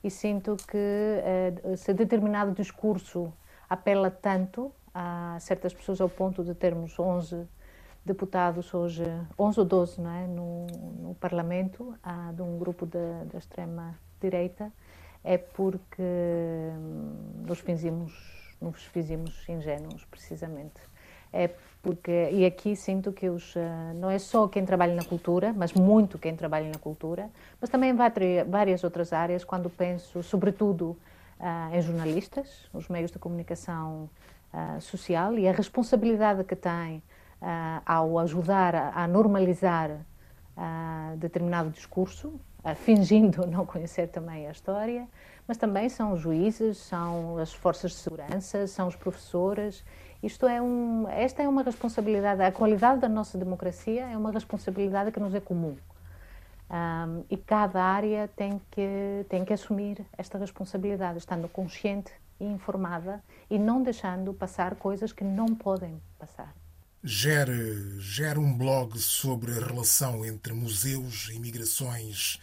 e 0.01 0.09
sinto 0.09 0.55
que 0.69 1.75
se 1.75 1.93
determinado 1.93 2.53
discurso 2.53 3.33
apela 3.71 4.11
tanto 4.11 4.69
a 4.93 5.37
certas 5.39 5.73
pessoas 5.73 6.01
ao 6.01 6.09
ponto 6.09 6.43
de 6.43 6.53
termos 6.53 6.99
11 6.99 7.47
deputados 8.03 8.73
hoje, 8.73 9.05
11 9.39 9.59
ou 9.61 9.65
12 9.65 10.01
não 10.01 10.11
é? 10.11 10.27
no, 10.27 10.67
no 11.01 11.15
Parlamento, 11.15 11.95
ah, 12.03 12.33
de 12.35 12.41
um 12.41 12.59
grupo 12.59 12.85
da 12.85 13.37
extrema 13.37 13.97
direita, 14.19 14.69
é 15.23 15.37
porque 15.37 16.01
hum, 16.01 17.45
nos 17.47 17.59
fizemos, 17.59 18.57
nos 18.59 18.83
fizemos 18.87 19.47
ingênuos, 19.47 20.03
precisamente. 20.03 20.81
É 21.31 21.49
porque, 21.81 22.29
e 22.29 22.45
aqui 22.45 22.75
sinto 22.75 23.13
que 23.13 23.29
os, 23.29 23.55
ah, 23.55 23.93
não 23.95 24.09
é 24.09 24.19
só 24.19 24.49
quem 24.49 24.65
trabalha 24.65 24.95
na 24.95 25.05
cultura, 25.05 25.53
mas 25.55 25.71
muito 25.71 26.19
quem 26.19 26.35
trabalha 26.35 26.67
na 26.67 26.77
cultura, 26.77 27.29
mas 27.61 27.69
também 27.69 27.91
em 27.91 27.95
várias 27.95 28.83
outras 28.83 29.13
áreas, 29.13 29.45
quando 29.45 29.69
penso, 29.69 30.21
sobretudo, 30.21 30.97
uh, 31.41 31.75
em 31.75 31.81
jornalistas, 31.81 32.69
os 32.71 32.87
meios 32.87 33.11
de 33.11 33.19
comunicação 33.19 34.09
uh, 34.53 34.79
social 34.79 35.37
e 35.37 35.47
a 35.47 35.51
responsabilidade 35.51 36.43
que 36.43 36.55
têm 36.55 36.97
uh, 37.41 37.81
ao 37.85 38.19
ajudar 38.19 38.75
a, 38.75 39.03
a 39.03 39.07
normalizar 39.07 39.91
determinado 41.17 41.71
discurso, 41.71 42.39
fingindo 42.75 43.47
não 43.47 43.65
conhecer 43.65 44.09
também 44.09 44.47
a 44.47 44.51
história, 44.51 45.07
mas 45.47 45.57
também 45.57 45.89
são 45.89 46.11
os 46.11 46.19
juízes, 46.19 46.77
são 46.77 47.37
as 47.37 47.51
forças 47.51 47.91
de 47.91 47.97
segurança, 47.97 48.67
são 48.67 48.87
os 48.87 48.95
professores. 48.95 49.83
Isto 50.21 50.45
é 50.45 50.61
um, 50.61 51.07
esta 51.09 51.41
é 51.41 51.47
uma 51.47 51.63
responsabilidade, 51.63 52.43
a 52.43 52.51
qualidade 52.51 53.01
da 53.01 53.09
nossa 53.09 53.39
democracia 53.39 54.03
é 54.03 54.15
uma 54.15 54.31
responsabilidade 54.31 55.11
que 55.11 55.19
nos 55.19 55.33
é 55.33 55.39
comum. 55.39 55.75
Um, 56.71 57.25
e 57.29 57.35
cada 57.35 57.83
área 57.83 58.29
tem 58.29 58.61
que, 58.71 59.25
tem 59.27 59.43
que 59.43 59.51
assumir 59.51 60.05
esta 60.17 60.37
responsabilidade, 60.37 61.17
estando 61.17 61.49
consciente 61.49 62.13
e 62.39 62.45
informada 62.45 63.21
e 63.49 63.59
não 63.59 63.83
deixando 63.83 64.33
passar 64.33 64.75
coisas 64.75 65.11
que 65.11 65.23
não 65.23 65.53
podem 65.53 66.01
passar. 66.17 66.55
Gere, 67.03 67.99
gere 67.99 68.39
um 68.39 68.57
blog 68.57 68.97
sobre 68.99 69.51
a 69.51 69.65
relação 69.65 70.23
entre 70.23 70.53
museus 70.53 71.29
e 71.29 71.39
migrações. 71.39 72.39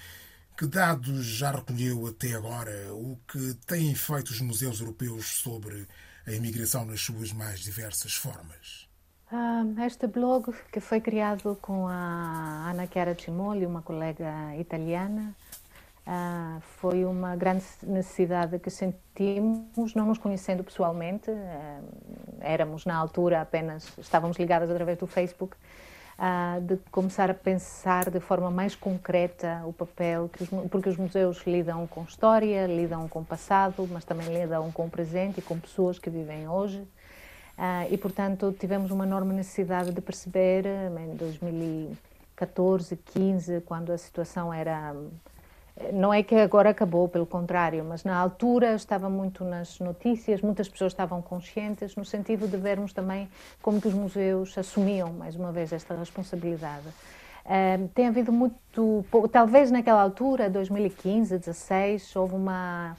Que 0.59 0.67
dados 0.67 1.25
já 1.25 1.53
recolheu 1.53 2.07
até 2.09 2.35
agora? 2.35 2.93
O 2.93 3.19
que 3.27 3.55
têm 3.67 3.95
feito 3.95 4.31
os 4.31 4.41
museus 4.41 4.81
europeus 4.81 5.27
sobre 5.41 5.87
a 6.27 6.33
imigração 6.33 6.85
nas 6.85 7.01
suas 7.01 7.33
mais 7.33 7.61
diversas 7.61 8.13
formas? 8.15 8.88
Este 9.87 10.07
blog 10.07 10.55
que 10.73 10.81
foi 10.81 11.01
criado 11.01 11.59
com 11.61 11.87
a 11.87 12.71
Ana 12.71 12.87
Chiara 12.87 13.15
Cimoli, 13.15 13.67
uma 13.67 13.83
colega 13.83 14.57
italiana, 14.57 15.35
uh, 16.07 16.61
foi 16.61 17.05
uma 17.05 17.37
grande 17.37 17.65
necessidade 17.83 18.59
que 18.59 18.71
sentimos, 18.71 19.95
não 19.95 20.07
nos 20.07 20.17
conhecendo 20.17 20.65
pessoalmente, 20.65 21.31
uh, 21.31 21.35
éramos 22.41 22.87
na 22.87 22.97
altura 22.97 23.43
apenas, 23.43 23.93
estávamos 23.99 24.39
ligadas 24.39 24.71
através 24.71 24.97
do 24.99 25.07
Facebook, 25.07 25.57
de 26.67 26.77
começar 26.91 27.31
a 27.31 27.35
pensar 27.35 28.11
de 28.11 28.19
forma 28.19 28.51
mais 28.51 28.75
concreta 28.75 29.63
o 29.65 29.73
papel, 29.73 30.29
que 30.29 30.43
os, 30.43 30.49
porque 30.69 30.89
os 30.89 30.97
museus 30.97 31.47
lidam 31.47 31.87
com 31.87 32.03
história, 32.03 32.67
lidam 32.67 33.07
com 33.07 33.21
o 33.21 33.25
passado, 33.25 33.89
mas 33.89 34.05
também 34.05 34.27
lidam 34.27 34.73
com 34.73 34.87
o 34.87 34.91
presente 34.91 35.39
e 35.39 35.43
com 35.43 35.57
pessoas 35.61 35.97
que 35.97 36.11
vivem 36.11 36.49
hoje. 36.49 36.85
Uh, 37.59 37.93
e, 37.93 37.99
portanto, 37.99 38.55
tivemos 38.57 38.93
uma 38.93 39.05
enorme 39.05 39.35
necessidade 39.35 39.91
de 39.91 40.01
perceber, 40.01 40.65
em 40.65 41.17
2014, 41.17 42.97
15, 42.97 43.63
quando 43.63 43.91
a 43.91 43.99
situação 43.99 44.55
era. 44.55 44.95
Não 45.93 46.15
é 46.15 46.23
que 46.23 46.37
agora 46.37 46.71
acabou, 46.71 47.09
pelo 47.09 47.27
contrário, 47.27 47.85
mas 47.85 48.05
na 48.05 48.17
altura 48.17 48.75
estava 48.75 49.11
muito 49.11 49.45
nas 49.45 49.81
notícias, 49.81 50.41
muitas 50.41 50.69
pessoas 50.69 50.93
estavam 50.93 51.21
conscientes, 51.21 51.97
no 51.97 52.05
sentido 52.05 52.47
de 52.49 52.57
vermos 52.57 52.93
também 52.93 53.29
como 53.61 53.81
que 53.81 53.89
os 53.89 53.95
museus 53.95 54.57
assumiam, 54.57 55.13
mais 55.13 55.35
uma 55.35 55.51
vez, 55.51 55.73
esta 55.73 55.97
responsabilidade. 55.97 56.87
Uh, 57.45 57.89
tem 57.89 58.07
havido 58.07 58.33
muito. 58.33 59.05
Talvez 59.33 59.73
naquela 59.73 60.01
altura, 60.01 60.49
2015, 60.49 61.31
2016, 61.31 62.15
houve 62.15 62.35
uma 62.37 62.97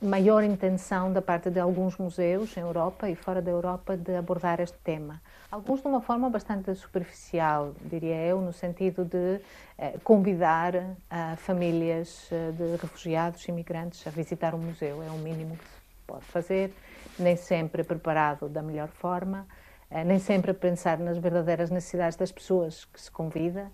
maior 0.00 0.42
intenção 0.42 1.12
da 1.12 1.22
parte 1.22 1.50
de 1.50 1.60
alguns 1.60 1.96
museus 1.96 2.56
em 2.56 2.60
Europa 2.60 3.08
e 3.08 3.14
fora 3.14 3.40
da 3.40 3.50
Europa 3.50 3.96
de 3.96 4.14
abordar 4.16 4.60
este 4.60 4.76
tema. 4.84 5.20
Alguns 5.50 5.80
de 5.80 5.88
uma 5.88 6.00
forma 6.00 6.28
bastante 6.28 6.74
superficial, 6.74 7.72
diria 7.84 8.16
eu, 8.16 8.40
no 8.40 8.52
sentido 8.52 9.04
de 9.04 9.40
eh, 9.78 9.98
convidar 10.02 10.74
eh, 10.74 10.96
famílias 11.36 12.28
eh, 12.32 12.52
de 12.52 12.76
refugiados 12.76 13.46
imigrantes 13.48 14.06
a 14.06 14.10
visitar 14.10 14.54
o 14.54 14.58
museu. 14.58 15.02
É 15.02 15.10
o 15.10 15.18
mínimo 15.18 15.56
que 15.56 15.64
se 15.64 15.82
pode 16.06 16.24
fazer, 16.24 16.74
nem 17.18 17.36
sempre 17.36 17.84
preparado 17.84 18.48
da 18.48 18.62
melhor 18.62 18.88
forma, 18.88 19.46
eh, 19.90 20.04
nem 20.04 20.18
sempre 20.18 20.54
pensar 20.54 20.98
nas 20.98 21.18
verdadeiras 21.18 21.70
necessidades 21.70 22.16
das 22.16 22.32
pessoas 22.32 22.86
que 22.86 23.00
se 23.00 23.10
convida. 23.10 23.70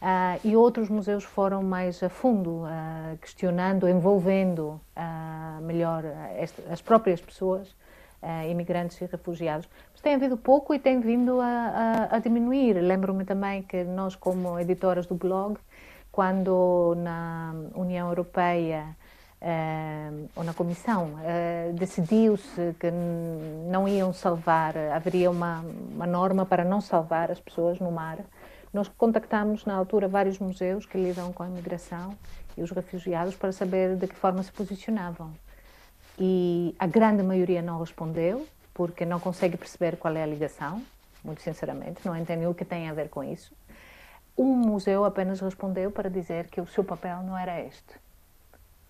Uh, 0.00 0.38
e 0.44 0.56
outros 0.56 0.88
museus 0.88 1.24
foram 1.24 1.60
mais 1.60 2.00
a 2.04 2.08
fundo, 2.08 2.62
uh, 2.62 3.18
questionando, 3.20 3.88
envolvendo 3.88 4.80
uh, 4.96 5.60
melhor 5.62 6.04
as 6.70 6.80
próprias 6.80 7.20
pessoas, 7.20 7.76
imigrantes 8.50 9.00
e 9.00 9.04
refugiados. 9.04 9.68
Mas 9.92 10.00
tem 10.00 10.14
havido 10.14 10.36
pouco 10.36 10.74
e 10.74 10.78
tem 10.78 10.98
vindo 10.98 11.40
a, 11.40 12.08
a, 12.10 12.16
a 12.16 12.18
diminuir. 12.18 12.72
Lembro-me 12.74 13.24
também 13.24 13.62
que 13.62 13.84
nós, 13.84 14.16
como 14.16 14.58
editoras 14.58 15.06
do 15.06 15.14
blog, 15.14 15.56
quando 16.10 16.96
na 16.96 17.54
União 17.76 18.08
Europeia 18.08 18.96
ou 20.34 20.42
na 20.42 20.52
Comissão 20.52 21.12
decidiu-se 21.74 22.74
que 22.80 22.90
não 23.70 23.86
iam 23.86 24.12
salvar, 24.12 24.76
haveria 24.76 25.30
uma, 25.30 25.64
uma 25.94 26.06
norma 26.06 26.44
para 26.44 26.64
não 26.64 26.80
salvar 26.80 27.30
as 27.30 27.38
pessoas 27.38 27.78
no 27.78 27.92
mar, 27.92 28.18
nós 28.72 28.88
contactámos 28.88 29.64
na 29.64 29.74
altura 29.74 30.08
vários 30.08 30.38
museus 30.38 30.84
que 30.84 30.98
lidam 30.98 31.32
com 31.32 31.42
a 31.42 31.48
imigração 31.48 32.16
e 32.56 32.62
os 32.62 32.70
refugiados 32.70 33.34
para 33.34 33.52
saber 33.52 33.96
de 33.96 34.06
que 34.06 34.14
forma 34.14 34.42
se 34.42 34.52
posicionavam. 34.52 35.32
E 36.18 36.74
a 36.78 36.86
grande 36.86 37.22
maioria 37.22 37.62
não 37.62 37.78
respondeu, 37.78 38.46
porque 38.74 39.04
não 39.04 39.20
consegue 39.20 39.56
perceber 39.56 39.96
qual 39.96 40.14
é 40.16 40.22
a 40.22 40.26
ligação, 40.26 40.82
muito 41.24 41.42
sinceramente, 41.42 42.04
não 42.04 42.16
entende 42.16 42.46
o 42.46 42.54
que 42.54 42.64
tem 42.64 42.88
a 42.88 42.92
ver 42.92 43.08
com 43.08 43.22
isso. 43.22 43.52
Um 44.36 44.54
museu 44.54 45.04
apenas 45.04 45.40
respondeu 45.40 45.90
para 45.90 46.08
dizer 46.08 46.48
que 46.48 46.60
o 46.60 46.66
seu 46.66 46.84
papel 46.84 47.22
não 47.22 47.36
era 47.36 47.60
este. 47.60 47.98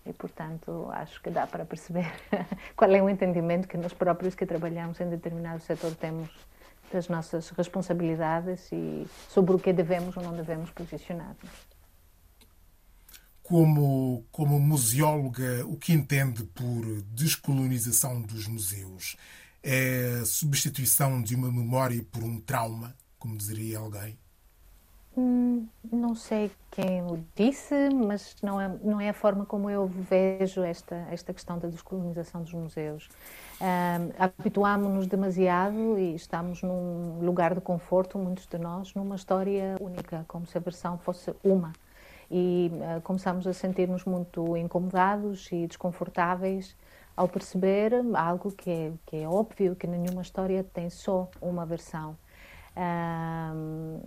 E, 0.05 0.13
portanto, 0.13 0.89
acho 0.91 1.21
que 1.21 1.29
dá 1.29 1.45
para 1.45 1.65
perceber 1.65 2.11
qual 2.75 2.91
é 2.91 3.01
o 3.01 3.09
entendimento 3.09 3.67
que 3.67 3.77
nós 3.77 3.93
próprios 3.93 4.35
que 4.35 4.45
trabalhamos 4.45 4.99
em 4.99 5.09
determinado 5.09 5.59
setor 5.61 5.93
temos 5.95 6.29
das 6.91 7.07
nossas 7.07 7.49
responsabilidades 7.49 8.71
e 8.71 9.07
sobre 9.29 9.55
o 9.55 9.59
que 9.59 9.71
devemos 9.73 10.15
ou 10.17 10.23
não 10.23 10.35
devemos 10.35 10.69
posicionar-nos. 10.71 11.49
Como, 13.43 14.23
como 14.31 14.59
museóloga, 14.59 15.65
o 15.65 15.75
que 15.75 15.91
entende 15.91 16.43
por 16.43 17.01
descolonização 17.13 18.21
dos 18.21 18.47
museus? 18.47 19.15
É 19.63 20.19
a 20.21 20.25
substituição 20.25 21.21
de 21.21 21.35
uma 21.35 21.51
memória 21.51 22.05
por 22.11 22.23
um 22.23 22.39
trauma, 22.39 22.95
como 23.17 23.37
diria 23.37 23.79
alguém? 23.79 24.17
Hum, 25.19 25.67
não 25.91 26.15
sei 26.15 26.49
quem 26.71 27.01
o 27.01 27.21
disse, 27.35 27.75
mas 27.89 28.37
não 28.41 28.61
é, 28.61 28.69
não 28.81 29.01
é 29.01 29.09
a 29.09 29.13
forma 29.13 29.45
como 29.45 29.69
eu 29.69 29.85
vejo 29.85 30.63
esta, 30.63 30.95
esta 31.11 31.33
questão 31.33 31.59
da 31.59 31.67
descolonização 31.67 32.41
dos 32.41 32.53
museus. 32.53 33.09
Um, 33.59 34.13
Habituámos-nos 34.17 35.07
demasiado 35.07 35.99
e 35.99 36.15
estamos 36.15 36.63
num 36.63 37.19
lugar 37.21 37.53
de 37.53 37.59
conforto, 37.59 38.17
muitos 38.17 38.47
de 38.47 38.57
nós, 38.57 38.93
numa 38.93 39.17
história 39.17 39.75
única, 39.81 40.23
como 40.25 40.47
se 40.47 40.57
a 40.57 40.61
versão 40.61 40.97
fosse 40.97 41.35
uma. 41.43 41.73
E 42.31 42.71
uh, 42.73 43.01
começamos 43.01 43.45
a 43.45 43.51
sentir-nos 43.51 44.05
muito 44.05 44.55
incomodados 44.55 45.51
e 45.51 45.67
desconfortáveis 45.67 46.77
ao 47.17 47.27
perceber 47.27 47.91
algo 48.15 48.53
que 48.53 48.69
é, 48.69 48.91
que 49.05 49.17
é 49.17 49.27
óbvio, 49.27 49.75
que 49.75 49.85
nenhuma 49.85 50.21
história 50.21 50.63
tem 50.63 50.89
só 50.89 51.27
uma 51.41 51.65
versão. 51.65 52.15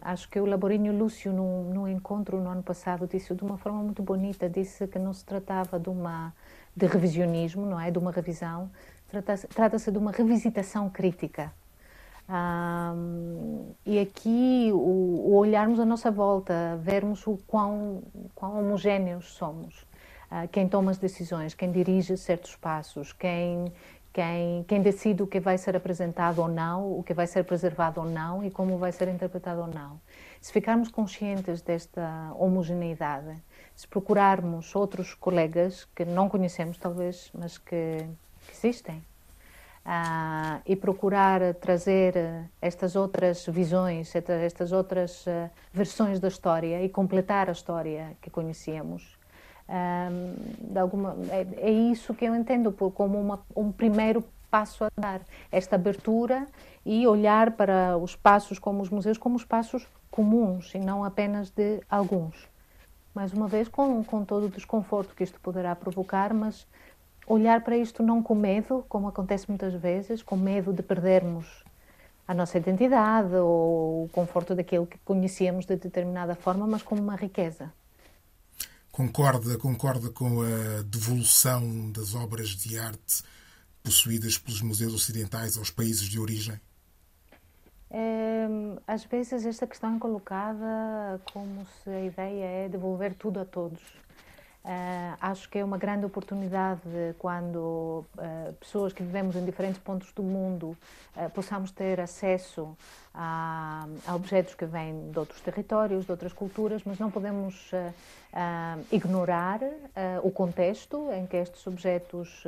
Acho 0.00 0.28
que 0.28 0.40
o 0.40 0.46
Laborinho 0.46 0.96
Lúcio, 0.96 1.32
num, 1.32 1.64
num 1.72 1.88
encontro 1.88 2.40
no 2.40 2.48
ano 2.48 2.62
passado, 2.62 3.06
disse 3.06 3.35
de 3.35 3.42
uma 3.42 3.58
forma 3.58 3.82
muito 3.82 4.02
bonita, 4.02 4.48
disse 4.48 4.87
que 4.87 4.98
não 4.98 5.12
se 5.12 5.24
tratava 5.24 5.78
de 5.78 5.88
uma 5.88 6.32
de 6.74 6.87
revisionismo, 6.87 7.66
não 7.66 7.78
é, 7.78 7.90
de 7.90 7.98
uma 7.98 8.11
revisão, 8.11 8.70
trata-se 9.08 9.46
trata 9.46 9.76
de 9.76 9.98
uma 9.98 10.11
revisitação 10.11 10.88
crítica. 10.88 11.52
E 13.85 13.98
aqui 13.98 14.70
o, 14.72 14.76
o, 14.76 15.35
olharmos 15.35 15.78
à 15.78 15.85
nossa 15.85 16.11
volta, 16.11 16.78
vermos 16.80 17.26
o 17.26 17.38
quão, 17.46 18.02
quão 18.35 18.58
homogéneos 18.58 19.35
somos, 19.35 19.82
uh, 20.30 20.48
quem 20.50 20.66
toma 20.66 20.90
as 20.90 20.98
decisões, 20.98 21.52
quem 21.52 21.70
dirige 21.70 22.16
certos 22.16 22.56
passos, 22.56 23.12
quem, 23.12 23.70
quem, 24.12 24.64
quem 24.64 24.83
decide 24.83 25.22
o 25.22 25.27
que 25.27 25.40
vai 25.40 25.57
ser 25.57 25.77
apresentado 25.77 26.40
ou 26.40 26.48
não, 26.48 26.98
o 26.98 27.03
que 27.03 27.14
vai 27.14 27.27
ser 27.27 27.44
preservado 27.44 28.01
ou 28.01 28.07
não 28.07 28.44
e 28.44 28.51
como 28.51 28.77
vai 28.79 28.92
ser 28.92 29.09
interpretado 29.09 29.62
ou 29.62 29.66
não. 29.66 30.01
Se 30.40 30.53
ficarmos 30.53 30.90
conscientes 30.90 31.62
desta 31.62 32.33
homogeneidade, 32.38 33.37
se 33.75 33.87
procurarmos 33.88 34.75
outros 34.75 35.14
colegas 35.14 35.87
que 35.94 36.05
não 36.05 36.29
conhecemos 36.29 36.77
talvez, 36.77 37.31
mas 37.35 37.59
que 37.59 38.07
que 38.46 38.53
existem. 38.53 39.03
Uh, 39.85 40.62
e 40.64 40.77
procurar 40.77 41.55
trazer 41.55 42.14
estas 42.61 42.94
outras 42.94 43.44
visões, 43.46 44.14
estas 44.14 44.70
outras 44.70 45.27
uh, 45.27 45.51
versões 45.72 46.20
da 46.20 46.29
história 46.29 46.85
e 46.85 46.88
completar 46.88 47.48
a 47.48 47.53
história 47.53 48.16
que 48.20 48.31
conhecíamos. 48.31 49.18
Um, 49.68 50.79
alguma, 50.79 51.16
é, 51.31 51.46
é, 51.57 51.70
isso 51.70 52.14
que 52.14 52.25
eu 52.25 52.35
entendo 52.35 52.72
por, 52.72 52.90
como 52.90 53.20
uma, 53.20 53.40
um 53.57 53.70
primeiro 53.72 54.25
passo 54.51 54.85
a 54.85 54.90
dar, 54.94 55.22
esta 55.51 55.77
abertura 55.77 56.46
e 56.85 57.07
olhar 57.07 57.53
para 57.53 57.96
os 57.96 58.14
passos 58.14 58.59
como 58.59 58.83
os 58.83 58.90
museus 58.90 59.16
como 59.16 59.37
espaços 59.37 59.87
comuns 60.11 60.75
e 60.75 60.79
não 60.79 61.05
apenas 61.05 61.51
de 61.51 61.81
alguns. 61.88 62.48
Mais 63.14 63.33
uma 63.33 63.48
vez, 63.48 63.68
com, 63.68 64.03
com 64.05 64.25
todo 64.25 64.46
o 64.46 64.48
desconforto 64.51 65.14
que 65.14 65.25
isto 65.25 65.40
poderá 65.40 65.75
provocar, 65.75 66.35
mas 66.35 66.66
olhar 67.27 67.62
para 67.62 67.77
isto 67.77 68.03
não 68.03 68.22
com 68.22 68.35
medo, 68.35 68.85
como 68.88 69.09
acontece 69.09 69.46
muitas 69.48 69.75
vezes, 69.75 70.22
com 70.22 70.37
medo 70.37 70.72
de 70.72 70.83
perdermos 70.83 71.64
a 72.27 72.35
nossa 72.35 72.59
identidade 72.59 73.35
ou 73.35 74.05
o 74.05 74.09
conforto 74.12 74.55
daquilo 74.55 74.87
que 74.87 74.98
conhecíamos 74.98 75.66
de 75.66 75.77
determinada 75.77 76.35
forma, 76.35 76.66
mas 76.66 76.83
como 76.83 77.03
uma 77.03 77.16
riqueza. 77.16 77.72
Concorda, 78.92 79.57
concorda 79.57 80.11
com 80.11 80.42
a 80.42 80.83
devolução 80.83 81.90
das 81.90 82.14
obras 82.14 82.50
de 82.50 82.78
arte 82.78 83.22
possuídas 83.83 84.37
pelos 84.37 84.61
museus 84.61 84.92
ocidentais 84.92 85.57
aos 85.57 85.70
países 85.70 86.07
de 86.07 86.20
origem? 86.20 86.61
É, 87.90 88.46
às 88.87 89.02
vezes 89.05 89.46
esta 89.46 89.66
questão 89.66 89.96
é 89.96 89.98
colocada 89.98 91.18
como 91.33 91.66
se 91.83 91.88
a 91.88 92.05
ideia 92.05 92.44
é 92.44 92.68
devolver 92.68 93.14
tudo 93.14 93.40
a 93.40 93.46
todos. 93.46 93.81
Uh, 94.64 95.18
acho 95.20 95.48
que 95.48 95.59
é 95.59 95.64
uma 95.64 95.77
grande 95.77 96.07
oportunidade 96.07 96.81
quando 97.18 98.07
uh, 98.16 98.53
pessoas 98.61 98.92
que 98.92 99.03
vivemos 99.03 99.35
em 99.35 99.44
diferentes 99.44 99.81
pontos 99.81 100.12
do 100.12 100.22
mundo 100.22 100.77
uh, 101.16 101.29
possamos 101.31 101.72
ter 101.72 102.01
acesso 102.01 102.77
a, 103.12 103.85
a, 104.07 104.14
objetos 104.14 104.55
que 104.55 104.64
vêm 104.64 105.11
de 105.11 105.18
outros 105.18 105.40
territórios, 105.40 106.05
de 106.05 106.12
outras 106.12 106.33
culturas, 106.33 106.83
mas 106.85 106.96
não 107.01 107.11
podemos 107.11 107.72
ignorar 108.90 109.61
o 110.22 110.31
contexto 110.31 111.11
em 111.12 111.27
que 111.27 111.37
estes 111.37 111.66
objetos 111.66 112.44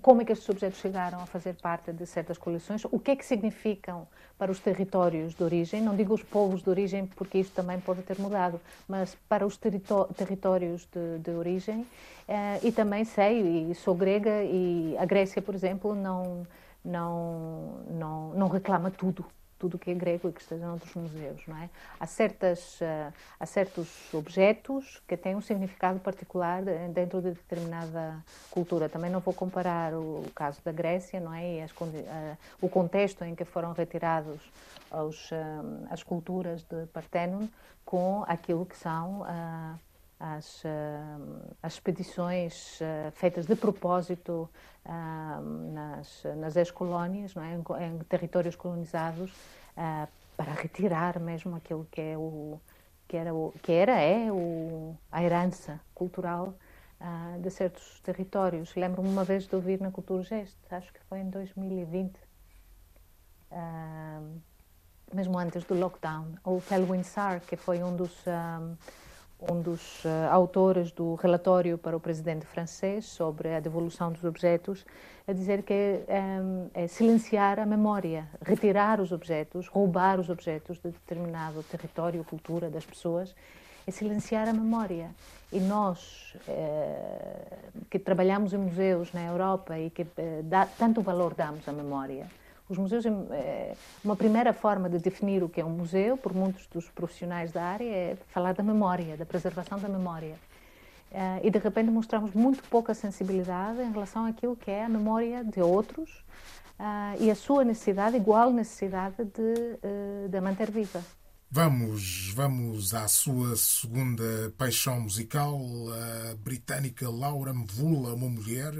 como 0.00 0.22
é 0.22 0.24
que 0.24 0.32
estes 0.32 0.48
objetos 0.48 0.78
chegaram 0.78 1.20
a 1.20 1.26
fazer 1.26 1.54
parte 1.54 1.92
de 1.92 2.06
certas 2.06 2.38
coleções, 2.38 2.84
o 2.90 2.98
que 2.98 3.10
é 3.12 3.16
que 3.16 3.24
significam 3.24 4.06
para 4.38 4.50
os 4.50 4.58
territórios 4.60 5.34
de 5.34 5.42
origem, 5.42 5.80
não 5.80 5.94
digo 5.94 6.14
os 6.14 6.22
povos 6.22 6.62
de 6.62 6.70
origem, 6.70 7.06
porque 7.06 7.38
isto 7.38 7.54
também 7.54 7.78
pode 7.80 8.02
ter 8.02 8.18
mudado, 8.18 8.60
mas 8.88 9.16
para 9.28 9.46
os 9.46 9.56
territórios 9.56 10.88
de, 10.92 11.18
de 11.18 11.30
origem, 11.30 11.86
eh, 12.26 12.60
e 12.62 12.72
também 12.72 13.04
sei, 13.04 13.70
e 13.70 13.74
sou 13.74 13.94
grega, 13.94 14.42
e 14.44 14.96
a 14.98 15.04
Grécia, 15.04 15.40
por 15.40 15.54
exemplo, 15.54 15.94
não, 15.94 16.46
não, 16.84 17.80
não, 17.90 18.34
não 18.34 18.48
reclama 18.48 18.90
tudo 18.90 19.24
tudo 19.62 19.78
que 19.78 19.92
é 19.92 19.94
grego 19.94 20.28
e 20.28 20.32
que 20.32 20.40
esteja 20.40 20.66
noutros 20.66 20.92
museus, 20.94 21.40
não 21.46 21.56
é? 21.56 21.70
Há, 22.00 22.04
certas, 22.04 22.80
uh, 22.80 23.14
há 23.38 23.46
certos 23.46 24.12
objetos 24.12 25.00
que 25.06 25.16
têm 25.16 25.36
um 25.36 25.40
significado 25.40 26.00
particular 26.00 26.64
dentro 26.92 27.22
de 27.22 27.30
determinada 27.30 28.24
cultura. 28.50 28.88
Também 28.88 29.08
não 29.08 29.20
vou 29.20 29.32
comparar 29.32 29.94
o, 29.94 30.22
o 30.22 30.30
caso 30.34 30.60
da 30.64 30.72
Grécia, 30.72 31.20
não 31.20 31.32
é? 31.32 31.58
E 31.58 31.62
as, 31.62 31.70
uh, 31.70 32.36
o 32.60 32.68
contexto 32.68 33.22
em 33.22 33.36
que 33.36 33.44
foram 33.44 33.72
retirados 33.72 34.40
os, 34.90 35.30
uh, 35.30 35.86
as 35.88 36.02
culturas 36.02 36.64
de 36.64 36.86
Partenon 36.86 37.46
com 37.84 38.24
aquilo 38.26 38.66
que 38.66 38.76
são 38.76 39.24
as, 40.22 40.62
expedições 41.66 42.78
feitas 43.14 43.44
de 43.44 43.56
propósito 43.56 44.48
nas, 45.72 46.22
nas 46.36 46.56
ex-colónias, 46.56 47.34
é? 47.36 47.54
em, 47.54 47.86
em, 47.86 47.98
territórios 48.04 48.54
colonizados, 48.54 49.32
uh, 49.76 50.08
para 50.36 50.52
retirar 50.52 51.18
mesmo 51.18 51.56
aquilo 51.56 51.86
que 51.90 52.00
é 52.00 52.16
o 52.16 52.60
que 53.06 53.16
era 53.16 53.34
o 53.34 53.52
que 53.62 53.72
era 53.72 54.00
é 54.00 54.32
o, 54.32 54.96
a 55.10 55.22
herança 55.22 55.78
cultural 55.94 56.54
uh, 57.00 57.40
de 57.40 57.50
certos 57.50 58.00
territórios. 58.00 58.74
Lembro-me 58.74 59.08
uma 59.08 59.24
vez 59.24 59.46
de 59.46 59.54
ouvir 59.54 59.80
na 59.80 59.90
Cultura 59.90 60.22
Geste, 60.22 60.56
acho 60.70 60.92
que 60.92 61.00
foi 61.04 61.18
em 61.18 61.28
2020, 61.28 62.16
uh, 63.50 64.40
mesmo 65.12 65.38
antes 65.38 65.64
do 65.64 65.74
lockdown, 65.74 66.34
o 66.44 66.58
Felwyn 66.58 67.02
Sarr, 67.02 67.40
que 67.40 67.56
foi 67.56 67.82
um 67.82 67.94
dos 67.94 68.24
dos 69.62 70.04
uh, 70.04 70.08
autores 70.30 70.92
do 70.92 71.14
relatório 71.14 71.76
para 71.76 71.96
o 71.96 72.00
presidente 72.00 72.46
francês 72.46 73.04
sobre 73.04 73.54
a 73.54 73.60
devolução 73.60 74.12
dos 74.12 74.24
objetos, 74.24 74.84
a 75.26 75.32
dizer 75.32 75.62
que 75.62 76.00
um, 76.08 76.68
é 76.74 76.86
silenciar 76.86 77.58
a 77.58 77.66
memória, 77.66 78.28
retirar 78.42 79.00
os 79.00 79.12
objetos, 79.12 79.68
roubar 79.68 80.20
os 80.20 80.28
objetos 80.28 80.78
de 80.78 80.90
determinado 80.90 81.62
território, 81.64 82.24
cultura 82.24 82.68
das 82.68 82.84
pessoas, 82.84 83.34
é 83.86 83.90
silenciar 83.90 84.48
a 84.48 84.52
memória. 84.52 85.10
E 85.52 85.60
nós, 85.60 86.34
eh, 86.48 87.58
que 87.90 87.98
trabalhamos 87.98 88.52
em 88.54 88.58
museus 88.58 89.12
na 89.12 89.22
Europa 89.22 89.78
e 89.78 89.90
que 89.90 90.06
eh, 90.16 90.40
dá, 90.44 90.66
tanto 90.66 91.02
valor 91.02 91.34
damos 91.34 91.68
à 91.68 91.72
memória, 91.72 92.26
os 92.72 92.78
museus, 92.78 93.04
é, 93.06 93.74
uma 94.02 94.16
primeira 94.16 94.52
forma 94.52 94.88
de 94.88 94.98
definir 94.98 95.42
o 95.42 95.48
que 95.48 95.60
é 95.60 95.64
um 95.64 95.70
museu, 95.70 96.16
por 96.16 96.34
muitos 96.34 96.66
dos 96.66 96.88
profissionais 96.88 97.52
da 97.52 97.62
área, 97.62 97.84
é 97.84 98.16
falar 98.28 98.54
da 98.54 98.62
memória, 98.62 99.16
da 99.16 99.26
preservação 99.26 99.78
da 99.78 99.88
memória. 99.88 100.34
É, 101.10 101.46
e 101.46 101.50
de 101.50 101.58
repente 101.58 101.90
mostramos 101.90 102.32
muito 102.32 102.62
pouca 102.70 102.94
sensibilidade 102.94 103.82
em 103.82 103.92
relação 103.92 104.24
àquilo 104.24 104.56
que 104.56 104.70
é 104.70 104.84
a 104.84 104.88
memória 104.88 105.44
de 105.44 105.60
outros 105.60 106.24
é, 106.78 107.22
e 107.22 107.30
a 107.30 107.34
sua 107.34 107.64
necessidade, 107.64 108.16
igual 108.16 108.50
necessidade 108.50 109.16
de, 109.16 109.78
é, 109.82 110.28
de 110.28 110.40
manter 110.40 110.70
viva. 110.70 111.04
Vamos, 111.50 112.32
vamos 112.34 112.94
à 112.94 113.06
sua 113.06 113.54
segunda 113.56 114.54
paixão 114.56 115.02
musical, 115.02 115.60
a 116.30 116.34
britânica 116.36 117.10
Laura 117.10 117.52
Mvula, 117.52 118.14
uma 118.14 118.30
mulher 118.30 118.72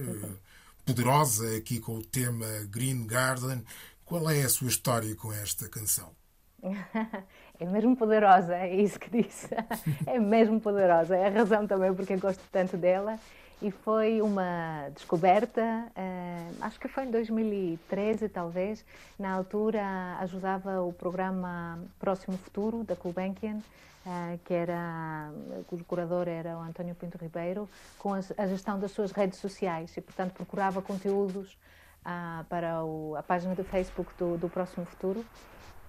poderosa 0.84 1.56
aqui 1.56 1.80
com 1.80 1.96
o 1.96 2.04
tema 2.04 2.46
Green 2.68 3.06
Garden. 3.06 3.64
Qual 4.04 4.28
é 4.30 4.42
a 4.42 4.48
sua 4.48 4.68
história 4.68 5.14
com 5.16 5.32
esta 5.32 5.68
canção? 5.68 6.14
É 7.60 7.64
mesmo 7.64 7.96
poderosa, 7.96 8.56
é 8.56 8.74
isso 8.74 8.98
que 8.98 9.08
disse. 9.08 9.48
É 10.04 10.18
mesmo 10.18 10.60
poderosa. 10.60 11.16
É 11.16 11.28
a 11.28 11.30
razão 11.30 11.64
também 11.64 11.94
porque 11.94 12.14
eu 12.14 12.18
gosto 12.18 12.42
tanto 12.50 12.76
dela. 12.76 13.20
E 13.62 13.70
foi 13.70 14.20
uma 14.20 14.88
descoberta, 14.92 15.86
eh, 15.94 16.50
acho 16.60 16.80
que 16.80 16.88
foi 16.88 17.04
em 17.04 17.12
2013, 17.12 18.28
talvez. 18.28 18.84
Na 19.16 19.32
altura, 19.32 20.16
ajudava 20.18 20.82
o 20.82 20.92
programa 20.92 21.78
Próximo 22.00 22.36
Futuro, 22.36 22.82
da 22.82 22.96
Gulbenkian, 22.96 23.60
eh, 24.04 24.38
que 24.44 24.52
era, 24.52 25.30
cujo 25.68 25.84
curador 25.84 26.26
era 26.26 26.58
o 26.58 26.60
António 26.60 26.92
Pinto 26.96 27.16
Ribeiro, 27.16 27.68
com 28.00 28.14
a 28.14 28.46
gestão 28.48 28.80
das 28.80 28.90
suas 28.90 29.12
redes 29.12 29.38
sociais 29.38 29.96
e, 29.96 30.00
portanto, 30.00 30.32
procurava 30.32 30.82
conteúdos 30.82 31.56
ah, 32.04 32.44
para 32.48 32.80
a 33.16 33.22
página 33.22 33.54
do 33.54 33.62
Facebook 33.62 34.12
do, 34.18 34.36
do 34.36 34.48
Próximo 34.48 34.84
Futuro 34.86 35.24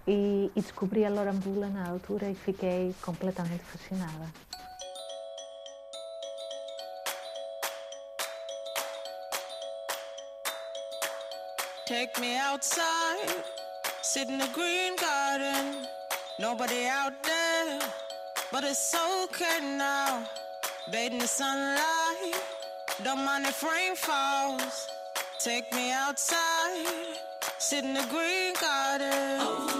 e, 0.07 0.51
e 0.55 0.61
descobri 0.61 1.03
a 1.05 1.09
Lorambula 1.09 1.69
na 1.69 1.89
altura 1.89 2.29
e 2.29 2.35
fiquei 2.35 2.93
completamente 3.01 3.63
fascinada. 3.63 4.27
Take 11.85 12.17
me 12.17 12.37
outside, 12.37 13.43
sit 14.01 14.29
in 14.29 14.37
the 14.37 14.47
green 14.53 14.95
garden, 14.95 15.85
nobody 16.39 16.85
out 16.87 17.11
there, 17.23 17.79
but 18.53 18.63
it's 18.63 18.95
okay 18.95 19.59
now. 19.61 20.23
Bathe 20.89 21.11
in 21.11 21.17
the 21.19 21.27
sunlight, 21.27 22.41
don't 23.03 23.25
mind 23.25 23.45
if 23.45 23.61
rain 23.63 23.97
falls. 23.97 24.87
Take 25.39 25.73
me 25.73 25.91
outside, 25.91 27.17
sit 27.57 27.83
in 27.83 27.93
the 27.93 28.07
green 28.09 28.53
garden. 28.61 29.39
Oh, 29.41 29.72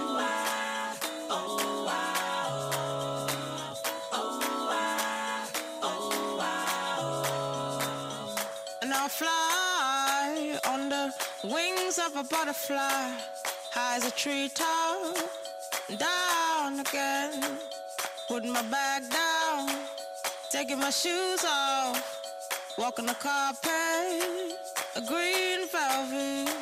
wings 11.44 11.98
of 11.98 12.16
a 12.16 12.24
butterfly, 12.24 13.12
high 13.70 13.96
as 13.96 14.06
a 14.06 14.10
treetop, 14.10 15.16
down 15.98 16.80
again. 16.80 17.58
Putting 18.28 18.52
my 18.52 18.62
bag 18.62 19.02
down, 19.10 19.70
taking 20.50 20.78
my 20.78 20.90
shoes 20.90 21.44
off, 21.44 22.22
walking 22.78 23.06
the 23.06 23.14
carpet 23.14 24.54
a 24.96 25.00
green 25.00 25.66
velvet. 25.68 26.53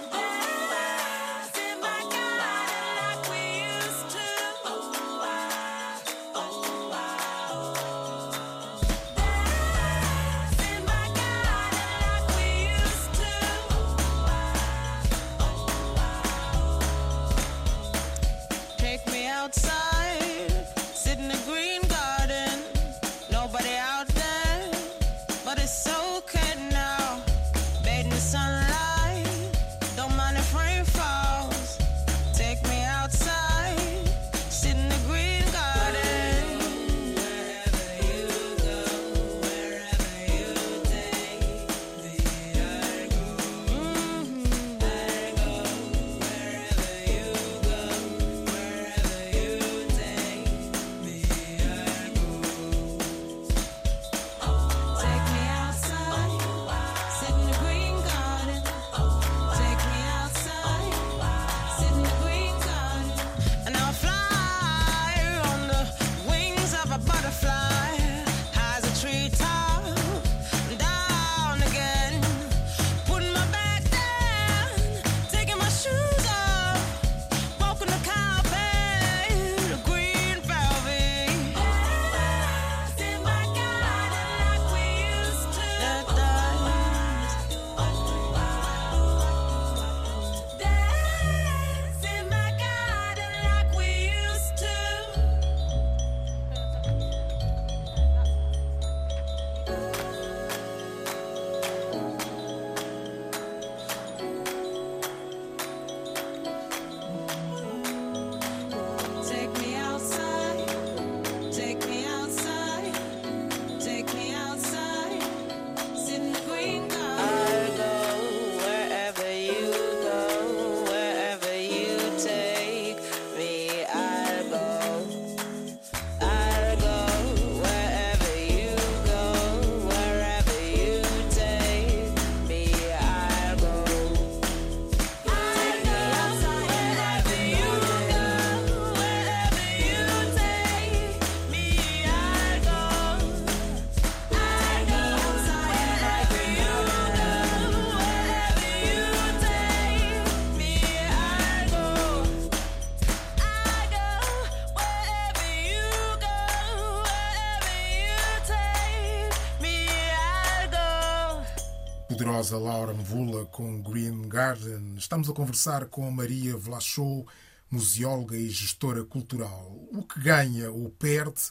Poderosa 162.53 162.59
Laura 162.59 162.93
Mvula 162.93 163.47
com 163.47 163.83
Green 163.83 164.29
Garden. 164.29 164.95
Estamos 164.97 165.29
a 165.31 165.33
conversar 165.33 165.87
com 165.87 166.11
Maria 166.11 166.57
Vlachou, 166.57 167.27
museóloga 167.71 168.37
e 168.37 168.51
gestora 168.51 169.05
cultural. 169.05 169.73
O 169.93 170.03
que 170.03 170.21
ganha 170.21 170.71
ou 170.71 170.91
perde 170.91 171.51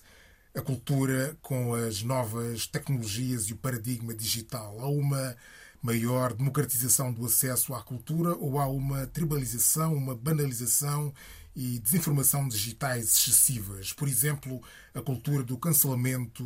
a 0.56 0.62
cultura 0.62 1.36
com 1.42 1.74
as 1.74 2.04
novas 2.04 2.68
tecnologias 2.68 3.46
e 3.46 3.54
o 3.54 3.58
paradigma 3.58 4.14
digital? 4.14 4.80
Há 4.80 4.90
uma 4.90 5.36
maior 5.82 6.34
democratização 6.34 7.12
do 7.12 7.26
acesso 7.26 7.74
à 7.74 7.82
cultura 7.82 8.36
ou 8.36 8.60
há 8.60 8.68
uma 8.68 9.08
tribalização, 9.08 9.96
uma 9.96 10.16
banalização 10.16 11.14
e 11.56 11.80
desinformação 11.80 12.48
digitais 12.48 13.06
excessivas? 13.06 13.92
Por 13.92 14.08
exemplo, 14.08 14.62
a 14.94 15.02
cultura 15.02 15.44
do 15.44 15.58
cancelamento 15.58 16.44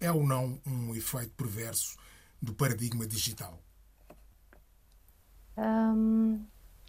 é 0.00 0.10
ou 0.10 0.26
não 0.26 0.60
um 0.66 0.94
efeito 0.96 1.32
perverso 1.36 1.96
do 2.42 2.52
paradigma 2.52 3.06
digital? 3.06 3.62
Um, 5.56 6.44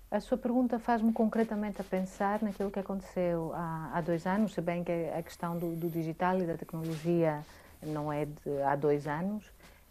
a 0.10 0.20
sua 0.20 0.38
pergunta 0.38 0.80
faz-me 0.80 1.12
concretamente 1.12 1.82
a 1.82 1.84
pensar 1.84 2.42
naquilo 2.42 2.72
que 2.72 2.80
aconteceu 2.80 3.52
há, 3.54 3.92
há, 3.94 4.02
dois 4.02 4.26
anos, 4.26 4.54
se 4.54 4.62
bem 4.62 4.84
que 4.84 4.92
a 4.92 5.22
questão 5.22 5.58
do, 5.58 5.76
do 5.76 5.90
digital 5.90 6.40
e 6.40 6.46
da 6.46 6.56
tecnologia 6.56 7.44
não 7.82 8.12
é 8.12 8.26
de 8.26 8.62
há 8.64 8.76
dois 8.76 9.08
anos, 9.08 9.44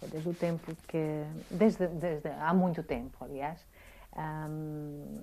é 0.03 0.07
desde 0.07 0.29
o 0.29 0.35
tempo 0.35 0.75
que. 0.89 1.25
desde, 1.51 1.87
desde 1.89 2.29
há 2.29 2.53
muito 2.55 2.83
tempo, 2.83 3.17
aliás. 3.23 3.65
Um, 4.17 5.23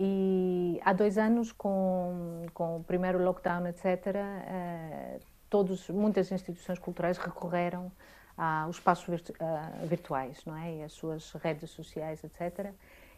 e 0.00 0.80
há 0.84 0.92
dois 0.92 1.18
anos, 1.18 1.50
com, 1.50 2.46
com 2.54 2.76
o 2.76 2.84
primeiro 2.84 3.22
lockdown, 3.22 3.66
etc., 3.66 3.84
uh, 3.84 4.08
eh, 4.14 5.20
todos, 5.50 5.90
muitas 5.90 6.30
instituições 6.30 6.78
culturais 6.78 7.18
recorreram 7.18 7.90
aos 8.38 8.76
espaços 8.76 9.06
virtu 9.06 9.32
uh, 9.32 9.86
virtuais, 9.86 10.38
não 10.46 10.56
é? 10.56 10.76
E 10.76 10.82
as 10.84 10.92
suas 10.92 11.32
redes 11.32 11.70
sociais, 11.70 12.22
etc. 12.22 12.72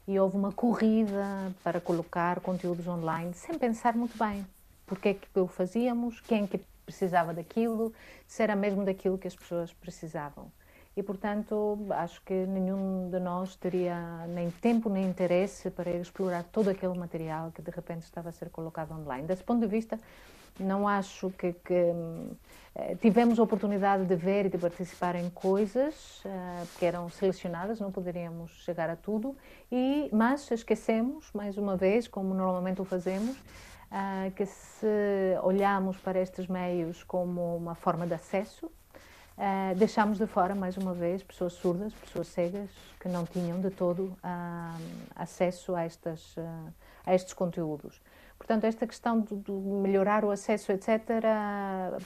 E 0.09 0.19
houve 0.19 0.37
uma 0.37 0.51
corrida 0.51 1.53
para 1.63 1.81
colocar 1.81 2.41
conteúdos 2.41 2.89
online, 2.89 3.35
sem 3.35 3.59
pensar 3.59 3.95
muito 3.95 4.19
bem 4.19 4.45
porque 4.91 5.11
é 5.11 5.15
que 5.15 5.39
o 5.39 5.47
fazíamos, 5.47 6.21
quem 6.21 6.43
é 6.43 6.47
que 6.49 6.61
precisava 6.85 7.33
daquilo, 7.33 7.95
se 8.27 8.43
era 8.43 8.57
mesmo 8.57 8.85
daquilo 8.85 9.17
que 9.17 9.29
as 9.29 9.37
pessoas 9.37 9.73
precisavam. 9.73 10.51
E, 10.97 11.03
portanto, 11.05 11.79
acho 11.91 12.21
que 12.23 12.35
nenhum 12.35 13.09
de 13.09 13.21
nós 13.21 13.55
teria 13.55 14.27
nem 14.27 14.51
tempo 14.51 14.91
nem 14.91 15.09
interesse 15.09 15.71
para 15.71 15.89
explorar 15.93 16.43
todo 16.43 16.69
aquele 16.69 16.99
material 16.99 17.53
que 17.53 17.63
de 17.63 17.71
repente 17.71 18.03
estava 18.03 18.31
a 18.31 18.33
ser 18.33 18.51
colocado 18.51 18.91
online. 18.91 19.29
Desse 19.29 19.45
ponto 19.45 19.61
de 19.61 19.69
vista, 19.69 19.97
não 20.59 20.89
acho 20.89 21.31
que, 21.31 21.53
que 21.53 21.93
eh, 22.75 22.97
tivemos 23.01 23.39
a 23.39 23.43
oportunidade 23.43 24.05
de 24.05 24.15
ver 24.15 24.47
e 24.47 24.49
de 24.49 24.57
participar 24.57 25.17
em 25.17 25.29
coisas 25.29 26.23
uh, 26.25 26.67
que 26.79 26.87
eram 26.87 27.09
selecionadas, 27.11 27.81
não 27.81 27.91
poderíamos 27.91 28.53
chegar 28.65 28.89
a 28.89 28.97
tudo, 28.97 29.37
e, 29.73 30.09
mas 30.13 30.51
esquecemos, 30.51 31.31
mais 31.35 31.59
uma 31.59 31.77
vez, 31.77 32.07
como 32.07 32.33
normalmente 32.33 32.81
o 32.81 32.85
fazemos, 32.85 33.37
uh, 33.37 34.31
que 34.37 34.47
se 34.47 34.87
olhamos 35.43 35.97
para 35.97 36.21
estes 36.21 36.47
meios 36.47 37.03
como 37.03 37.57
uma 37.57 37.75
forma 37.75 38.07
de 38.07 38.15
acesso, 38.15 38.67
uh, 38.67 39.75
deixamos 39.77 40.19
de 40.19 40.27
fora, 40.27 40.55
mais 40.55 40.77
uma 40.77 40.95
vez, 40.95 41.25
pessoas 41.25 41.55
surdas, 41.55 41.93
pessoas 41.93 42.29
cegas, 42.29 42.71
que 43.01 43.09
não 43.09 43.25
tinham 43.25 43.61
de 43.61 43.71
todo 43.71 44.05
uh, 44.05 44.83
acesso 45.17 45.75
a, 45.75 45.83
estas, 45.83 46.37
a 47.05 47.15
estes 47.15 47.35
conteúdos. 47.35 48.01
Portanto, 48.41 48.65
esta 48.65 48.87
questão 48.87 49.21
de, 49.21 49.37
de, 49.37 49.53
melhorar 49.53 50.25
o 50.25 50.31
acesso, 50.31 50.73
etc., 50.73 51.05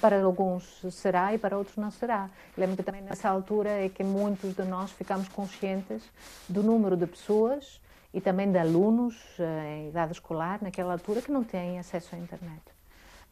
para 0.00 0.20
alguns 0.20 0.84
será 0.90 1.32
e 1.32 1.38
para 1.38 1.56
outros 1.56 1.76
não 1.76 1.92
será. 1.92 2.28
Lembro 2.58 2.76
que 2.76 2.82
também 2.82 3.02
nessa 3.02 3.28
altura 3.28 3.70
é 3.70 3.88
que 3.88 4.02
muitos 4.02 4.52
de 4.52 4.64
nós 4.64 4.90
ficamos 4.90 5.28
conscientes 5.28 6.02
do 6.48 6.60
número 6.60 6.96
de 6.96 7.06
pessoas 7.06 7.80
e 8.12 8.20
também 8.20 8.50
de 8.50 8.58
alunos 8.58 9.16
eh, 9.38 9.76
em 9.78 9.88
idade 9.90 10.12
escolar, 10.12 10.58
naquela 10.60 10.94
altura, 10.94 11.22
que 11.22 11.30
não 11.30 11.44
têm 11.44 11.78
acesso 11.78 12.16
à 12.16 12.18
internet. 12.18 12.62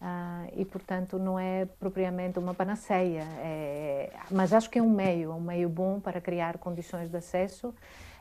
Uh, 0.00 0.52
e, 0.56 0.64
portanto, 0.64 1.18
não 1.18 1.38
é 1.38 1.66
propriamente 1.78 2.38
uma 2.38 2.54
panaceia, 2.54 3.24
é, 3.38 4.12
mas 4.30 4.52
acho 4.52 4.70
que 4.70 4.78
é 4.78 4.82
um 4.82 4.90
meio, 4.90 5.32
um 5.32 5.40
meio 5.40 5.68
bom 5.68 6.00
para 6.00 6.20
criar 6.20 6.58
condições 6.58 7.10
de 7.10 7.16
acesso. 7.16 7.74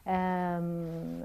Um, 0.05 1.21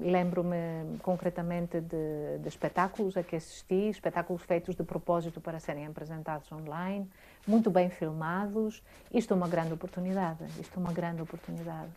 Lembro-me 0.00 0.98
concretamente 1.02 1.80
de, 1.80 2.38
de, 2.38 2.48
espetáculos 2.48 3.16
a 3.16 3.22
que 3.22 3.36
assisti, 3.36 3.88
espetáculos 3.88 4.42
feitos 4.42 4.76
de 4.76 4.84
propósito 4.84 5.40
para 5.40 5.58
serem 5.58 5.86
apresentados 5.86 6.50
online, 6.52 7.10
muito 7.46 7.70
bem 7.70 7.90
filmados. 7.90 8.82
Isto 9.12 9.34
é 9.34 9.36
uma 9.36 9.48
grande 9.48 9.72
oportunidade, 9.72 10.44
isto 10.60 10.78
é 10.78 10.80
uma 10.80 10.92
grande 10.92 11.22
oportunidade. 11.22 11.90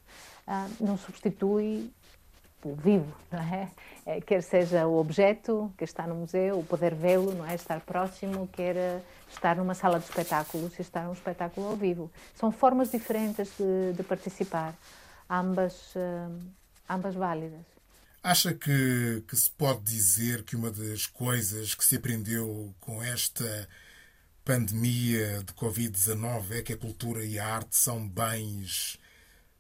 Não 0.80 0.98
substitui 0.98 1.92
o 2.64 2.74
vivo, 2.76 3.14
não 3.32 3.40
é? 3.40 3.70
é? 4.06 4.22
Quer 4.22 4.42
seja 4.44 4.86
o 4.88 4.98
objeto 4.98 5.72
que 5.78 5.84
está 5.84 6.06
no 6.06 6.16
museu, 6.16 6.60
o 6.60 6.64
poder 6.64 6.94
vê-lo, 6.94 7.34
não 7.34 7.46
é? 7.46 7.56
Estar 7.56 7.80
próximo, 7.80 8.48
quer 8.48 8.76
eh, 8.76 9.02
estar 9.30 9.56
numa 9.56 9.74
sala 9.74 10.00
de 10.00 10.06
espetáculos 10.06 10.78
e 10.78 10.82
estar 10.82 11.06
num 11.06 11.14
espetáculo 11.14 11.68
ao 11.68 11.76
vivo. 11.76 12.12
São 12.36 12.52
formas 12.52 12.92
diferentes 12.92 13.54
de, 13.58 13.94
de 13.94 14.04
participar, 14.04 14.74
ambas, 15.30 15.96
uh, 15.96 16.40
ambas 16.90 17.16
válidas. 17.16 17.66
Acha 18.22 18.54
que, 18.54 19.24
que 19.28 19.36
se 19.36 19.50
pode 19.52 19.82
dizer 19.82 20.44
que 20.44 20.56
uma 20.56 20.72
das 20.72 21.06
coisas 21.06 21.74
que 21.74 21.86
se 21.86 21.96
aprendeu 21.96 22.76
com 22.80 23.02
esta 23.02 23.68
pandemia 24.44 25.44
de 25.44 25.54
Covid-19 25.54 26.52
é 26.52 26.62
que 26.62 26.74
a 26.74 26.78
cultura 26.78 27.24
e 27.24 27.40
a 27.40 27.48
arte 27.48 27.78
são 27.78 28.08
bens 28.08 28.98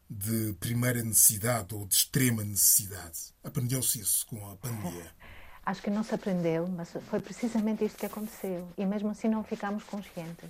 de 0.10 0.54
primeira 0.60 1.04
necessidade 1.04 1.74
ou 1.74 1.86
de 1.86 1.94
extrema 1.94 2.44
necessidade? 2.44 3.34
Aprendeu-se 3.44 4.02
isso 4.02 4.26
com 4.26 4.50
a 4.50 4.56
pandemia? 4.58 5.12
Acho 5.66 5.84
que 5.84 5.90
não 5.90 6.04
se 6.04 6.16
aprendeu, 6.16 6.68
mas 6.68 6.92
foi 7.10 7.20
precisamente 7.20 7.86
isto 7.86 8.00
que 8.00 8.06
aconteceu. 8.08 8.68
E 8.76 8.86
mesmo 8.86 9.10
assim 9.10 9.28
não 9.28 9.44
ficamos 9.44 9.84
conscientes 9.84 10.50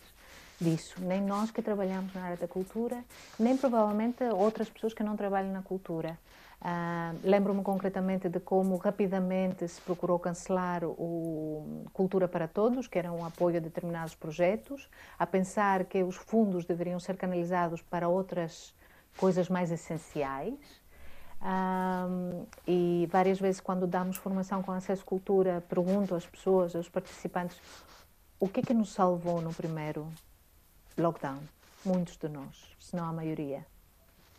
disso. 0.59 0.95
Nem 0.99 1.21
nós 1.21 1.51
que 1.51 1.61
trabalhamos 1.61 2.13
na 2.13 2.23
área 2.23 2.37
da 2.37 2.47
cultura, 2.47 3.03
nem 3.39 3.55
provavelmente 3.55 4.23
outras 4.23 4.69
pessoas 4.69 4.93
que 4.93 5.03
não 5.03 5.15
trabalham 5.15 5.51
na 5.51 5.61
cultura. 5.61 6.17
Uh, 6.61 7.17
Lembro-me 7.23 7.63
concretamente 7.63 8.27
de 8.27 8.37
como 8.39 8.75
rapidamente 8.75 9.65
se 9.65 9.79
procurou 9.79 10.19
cancelar 10.19 10.83
o 10.83 11.85
Cultura 11.93 12.27
para 12.27 12.49
Todos, 12.49 12.85
que 12.85 12.99
era 12.99 13.11
um 13.13 13.25
apoio 13.25 13.57
a 13.57 13.59
determinados 13.61 14.13
projetos, 14.13 14.89
a 15.17 15.25
pensar 15.25 15.85
que 15.85 16.03
os 16.03 16.17
fundos 16.17 16.65
deveriam 16.65 16.99
ser 16.99 17.15
canalizados 17.15 17.81
para 17.81 18.09
outras 18.09 18.73
coisas 19.17 19.47
mais 19.47 19.71
essenciais. 19.71 20.59
Um, 21.41 22.45
e 22.67 23.07
várias 23.09 23.39
vezes, 23.39 23.61
quando 23.61 23.87
damos 23.87 24.17
formação 24.17 24.61
com 24.61 24.73
acesso 24.73 25.03
à 25.03 25.05
cultura, 25.05 25.63
pergunto 25.69 26.13
às 26.13 26.25
pessoas, 26.25 26.75
aos 26.75 26.89
participantes, 26.89 27.57
o 28.37 28.49
que 28.49 28.59
é 28.59 28.63
que 28.63 28.73
nos 28.73 28.91
salvou 28.91 29.41
no 29.41 29.53
primeiro 29.53 30.11
lockdown? 31.01 31.39
Muitos 31.85 32.17
de 32.17 32.27
nós, 32.27 32.75
se 32.79 32.95
não 32.95 33.05
a 33.05 33.13
maioria. 33.13 33.65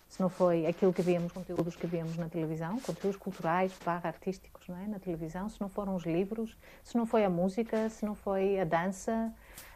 Se 0.08 0.20
não 0.20 0.28
foi 0.28 0.66
aquilo 0.66 0.92
que 0.92 1.02
víamos, 1.02 1.32
conteúdos 1.32 1.76
que 1.76 1.86
víamos 1.86 2.16
na 2.16 2.28
televisão, 2.28 2.80
conteúdos 2.80 3.16
culturais, 3.16 3.72
barra 3.84 4.08
artísticos, 4.08 4.66
não 4.68 4.76
é? 4.76 4.86
Na 4.88 4.98
televisão, 4.98 5.48
se 5.48 5.60
não 5.60 5.68
foram 5.68 5.94
os 5.94 6.04
livros, 6.04 6.56
se 6.82 6.96
não 6.96 7.06
foi 7.06 7.24
a 7.24 7.30
música, 7.30 7.88
se 7.88 8.04
não 8.04 8.14
foi 8.14 8.58
a 8.58 8.64
dança, 8.64 9.32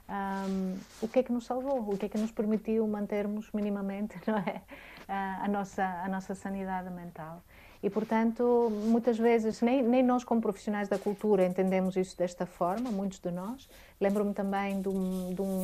um, 0.08 0.76
o 1.00 1.08
que 1.08 1.20
é 1.20 1.22
que 1.22 1.32
nos 1.32 1.46
salvou? 1.46 1.88
O 1.88 1.96
que 1.96 2.06
é 2.06 2.08
que 2.08 2.18
nos 2.18 2.30
permitiu 2.30 2.86
mantermos 2.86 3.50
minimamente, 3.52 4.16
não 4.26 4.38
é? 4.38 4.60
a, 5.08 5.48
nossa, 5.48 5.84
a 5.84 6.08
nossa 6.08 6.34
sanidade 6.34 6.90
mental. 6.90 7.42
E, 7.84 7.90
portanto, 7.90 8.70
muitas 8.86 9.18
vezes, 9.18 9.60
nem, 9.60 9.82
nem 9.82 10.02
nós, 10.02 10.24
como 10.24 10.40
profissionais 10.40 10.88
da 10.88 10.98
cultura, 10.98 11.44
entendemos 11.44 11.96
isso 11.96 12.16
desta 12.16 12.46
forma, 12.46 12.90
muitos 12.90 13.18
de 13.18 13.30
nós. 13.30 13.68
Lembro-me 14.00 14.32
também 14.32 14.80
de 14.80 14.88
um, 14.88 15.34
de 15.34 15.42
um, 15.42 15.62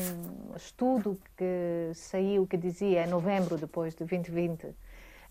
estudo 0.55 1.19
que 1.35 1.91
saiu 1.95 2.47
que 2.47 2.59
dizia, 2.59 3.05
em 3.05 3.09
novembro, 3.09 3.57
depois 3.57 3.95
de 3.95 4.01
2020, 4.01 4.65
uh, 4.65 4.75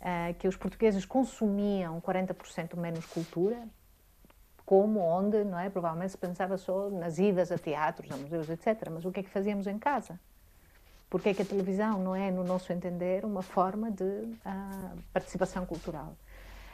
eh, 0.01 0.33
que 0.39 0.47
os 0.47 0.57
portugueses 0.57 1.05
consumiam 1.05 2.01
40% 2.01 2.75
menos 2.75 3.05
cultura. 3.05 3.61
Como, 4.65 4.99
onde, 4.99 5.43
não 5.43 5.59
é? 5.59 5.69
Provavelmente 5.69 6.13
se 6.13 6.17
pensava 6.17 6.57
só 6.57 6.89
nas 6.89 7.19
idas 7.19 7.51
a 7.51 7.57
teatros, 7.59 8.11
a 8.11 8.17
museus, 8.17 8.49
etc. 8.49 8.89
Mas 8.91 9.05
o 9.05 9.11
que 9.11 9.19
é 9.19 9.23
que 9.23 9.29
fazíamos 9.29 9.67
em 9.67 9.77
casa? 9.77 10.19
Porque 11.07 11.29
é 11.29 11.33
que 11.35 11.43
a 11.43 11.45
televisão 11.45 11.99
não 11.99 12.15
é, 12.15 12.31
no 12.31 12.43
nosso 12.43 12.73
entender, 12.73 13.25
uma 13.25 13.43
forma 13.43 13.91
de 13.91 14.03
uh, 14.03 14.97
participação 15.13 15.67
cultural? 15.67 16.15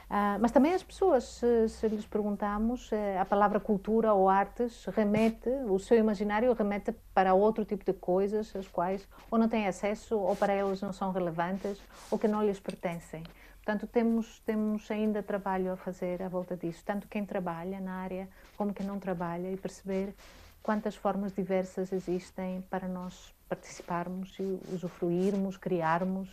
Uh, 0.08 0.38
mas 0.40 0.52
também 0.52 0.72
as 0.72 0.84
pessoas, 0.84 1.24
se, 1.24 1.68
se 1.68 1.88
lhes 1.88 2.06
perguntamos, 2.06 2.92
uh, 2.92 3.20
a 3.20 3.24
palavra 3.24 3.58
cultura 3.58 4.14
ou 4.14 4.28
artes 4.28 4.84
remete, 4.84 5.48
o 5.68 5.80
seu 5.80 5.98
imaginário 5.98 6.52
remete 6.52 6.94
para 7.12 7.34
outro 7.34 7.64
tipo 7.64 7.84
de 7.84 7.92
coisas, 7.92 8.54
as 8.54 8.68
quais 8.68 9.06
ou 9.28 9.36
não 9.36 9.48
têm 9.48 9.66
acesso, 9.66 10.16
ou 10.16 10.36
para 10.36 10.52
elas 10.52 10.80
não 10.80 10.92
são 10.92 11.10
relevantes, 11.10 11.80
ou 12.08 12.18
que 12.18 12.28
não 12.28 12.44
lhes 12.44 12.60
pertencem. 12.60 13.24
Portanto, 13.56 13.88
temos, 13.88 14.38
temos 14.46 14.88
ainda 14.92 15.24
trabalho 15.24 15.72
a 15.72 15.76
fazer 15.76 16.22
à 16.22 16.28
volta 16.28 16.56
disso, 16.56 16.84
tanto 16.84 17.08
quem 17.08 17.26
trabalha 17.26 17.80
na 17.80 17.94
área 17.94 18.28
como 18.56 18.72
quem 18.72 18.86
não 18.86 19.00
trabalha, 19.00 19.50
e 19.50 19.56
perceber 19.56 20.14
quantas 20.62 20.94
formas 20.94 21.32
diversas 21.34 21.92
existem 21.92 22.60
para 22.70 22.86
nós 22.86 23.34
participarmos 23.48 24.38
e 24.38 24.60
usufruirmos, 24.72 25.56
criarmos 25.56 26.28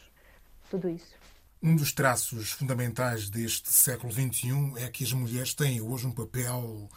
tudo 0.69 0.87
isso. 0.87 1.17
Um 1.65 1.77
dos 1.77 1.93
traços 1.93 2.51
fundamentais 2.51 3.29
deste 3.29 3.71
século 3.71 4.11
XXI 4.11 4.73
é 4.83 4.89
que 4.89 5.05
as 5.05 5.13
mulheres 5.13 5.53
têm 5.53 5.79
hoje 5.79 6.05
um 6.05 6.11
papel 6.11 6.89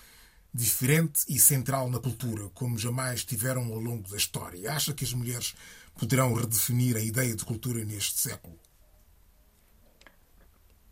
diferente 0.53 1.25
e 1.29 1.39
central 1.39 1.89
na 1.89 2.01
cultura, 2.01 2.49
como 2.53 2.77
jamais 2.77 3.25
tiveram 3.25 3.73
ao 3.73 3.79
longo 3.79 4.11
da 4.11 4.17
história. 4.17 4.73
Acha 4.73 4.93
que 4.93 5.05
as 5.05 5.15
mulheres 5.15 5.55
poderão 5.97 6.35
redefinir 6.35 6.97
a 6.97 7.01
ideia 7.01 7.37
de 7.37 7.45
cultura 7.45 7.85
neste 7.85 8.19
século? 8.19 8.59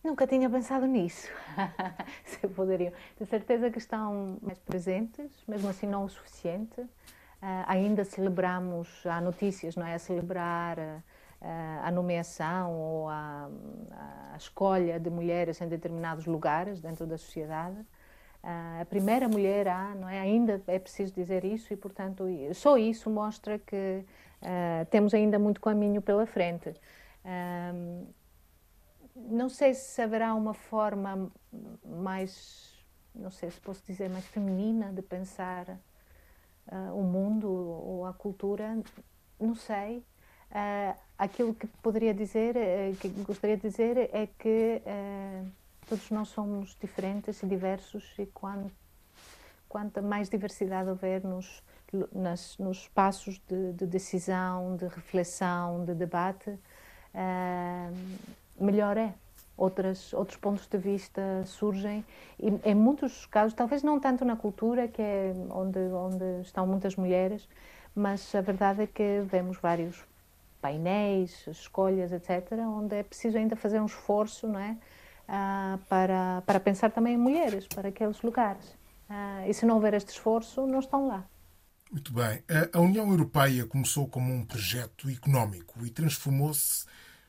Nunca 0.04 0.24
tinha 0.24 0.48
pensado 0.48 0.86
nisso. 0.86 1.26
Se 2.26 2.46
poderiam. 2.46 2.92
Tenho 3.18 3.28
certeza 3.28 3.72
que 3.72 3.78
estão 3.78 4.38
mais 4.40 4.60
presentes, 4.60 5.32
mesmo 5.48 5.68
assim 5.68 5.88
não 5.88 6.04
o 6.04 6.08
suficiente. 6.08 6.80
Uh, 6.80 7.64
ainda 7.66 8.04
celebramos, 8.04 9.04
há 9.04 9.20
notícias, 9.20 9.74
não 9.74 9.84
é? 9.84 9.94
A 9.94 9.98
celebrar 9.98 10.78
uh, 10.78 11.02
a 11.82 11.90
nomeação 11.90 12.72
ou 12.72 13.08
a, 13.08 13.48
a, 14.32 14.36
escolha 14.36 14.98
de 14.98 15.10
mulheres 15.10 15.60
em 15.60 15.68
determinados 15.68 16.26
lugares 16.26 16.80
dentro 16.80 17.06
da 17.06 17.18
sociedade. 17.18 17.78
Uh, 18.42 18.82
a 18.82 18.84
primeira 18.84 19.28
mulher 19.28 19.68
há, 19.68 19.94
não 19.94 20.08
é? 20.08 20.20
Ainda 20.20 20.62
é 20.66 20.78
preciso 20.78 21.14
dizer 21.14 21.44
isso 21.44 21.72
e, 21.72 21.76
portanto, 21.76 22.24
só 22.54 22.76
isso 22.76 23.08
mostra 23.10 23.58
que 23.58 24.04
temos 24.90 25.14
ainda 25.14 25.38
muito 25.38 25.58
caminho 25.58 26.02
pela 26.02 26.26
frente 26.26 26.74
não 29.14 29.48
sei 29.48 29.74
se 29.74 30.00
haverá 30.02 30.34
uma 30.34 30.54
forma 30.54 31.30
mais, 31.84 32.74
não 33.14 33.30
sei 33.30 33.50
se 33.50 33.60
posso 33.60 33.84
dizer, 33.86 34.10
mais 34.10 34.26
feminina 34.26 34.92
de 34.92 35.02
pensar 35.02 35.68
uh, 36.68 36.94
o 36.98 37.02
mundo 37.02 37.48
ou 37.48 38.04
a 38.06 38.12
cultura, 38.12 38.76
não 39.38 39.54
sei. 39.54 40.04
Uh, 40.54 40.96
aquilo 41.18 41.52
que 41.52 41.66
poderia 41.82 42.14
dizer, 42.14 42.54
uh, 42.54 42.96
que 43.00 43.08
gostaria 43.08 43.56
de 43.56 43.62
dizer 43.62 43.98
é 44.12 44.28
que 44.38 44.80
uh, 44.86 45.50
todos 45.88 46.08
nós 46.12 46.28
somos 46.28 46.76
diferentes 46.80 47.42
e 47.42 47.46
diversos 47.46 48.14
e 48.20 48.28
quanta 49.68 50.00
mais 50.00 50.28
diversidade 50.28 50.88
houver 50.88 51.24
nos, 51.24 51.60
nas, 52.12 52.56
nos 52.58 52.82
espaços 52.82 53.42
de, 53.48 53.72
de 53.72 53.84
decisão, 53.84 54.76
de 54.76 54.86
reflexão, 54.86 55.84
de 55.84 55.92
debate, 55.92 56.56
melhor 58.58 58.96
é. 58.96 59.12
Outras, 59.56 60.12
outros 60.12 60.36
pontos 60.36 60.66
de 60.66 60.76
vista 60.76 61.44
surgem 61.46 62.04
e 62.40 62.48
em 62.64 62.74
muitos 62.74 63.24
casos, 63.26 63.54
talvez 63.54 63.84
não 63.84 64.00
tanto 64.00 64.24
na 64.24 64.34
cultura, 64.34 64.88
que 64.88 65.00
é 65.00 65.32
onde, 65.50 65.78
onde 65.78 66.42
estão 66.42 66.66
muitas 66.66 66.96
mulheres, 66.96 67.48
mas 67.94 68.34
a 68.34 68.40
verdade 68.40 68.82
é 68.82 68.86
que 68.88 69.20
vemos 69.30 69.56
vários 69.58 70.04
painéis, 70.64 71.46
escolhas, 71.46 72.10
etc., 72.10 72.52
onde 72.66 72.96
é 72.96 73.02
preciso 73.02 73.36
ainda 73.36 73.54
fazer 73.54 73.78
um 73.82 73.84
esforço 73.84 74.48
não 74.48 74.58
é? 74.58 74.78
Ah, 75.28 75.78
para, 75.90 76.42
para 76.46 76.58
pensar 76.58 76.90
também 76.90 77.14
em 77.14 77.18
mulheres, 77.18 77.66
para 77.66 77.90
aqueles 77.90 78.22
lugares. 78.22 78.74
Ah, 79.06 79.46
e 79.46 79.52
se 79.52 79.66
não 79.66 79.74
houver 79.74 79.92
este 79.92 80.12
esforço, 80.12 80.66
não 80.66 80.78
estão 80.78 81.06
lá. 81.06 81.28
Muito 81.90 82.14
bem. 82.14 82.42
A 82.72 82.80
União 82.80 83.10
Europeia 83.10 83.66
começou 83.66 84.08
como 84.08 84.32
um 84.32 84.44
projeto 84.44 85.10
económico 85.10 85.84
e 85.84 85.90
transformou-se 85.90 86.86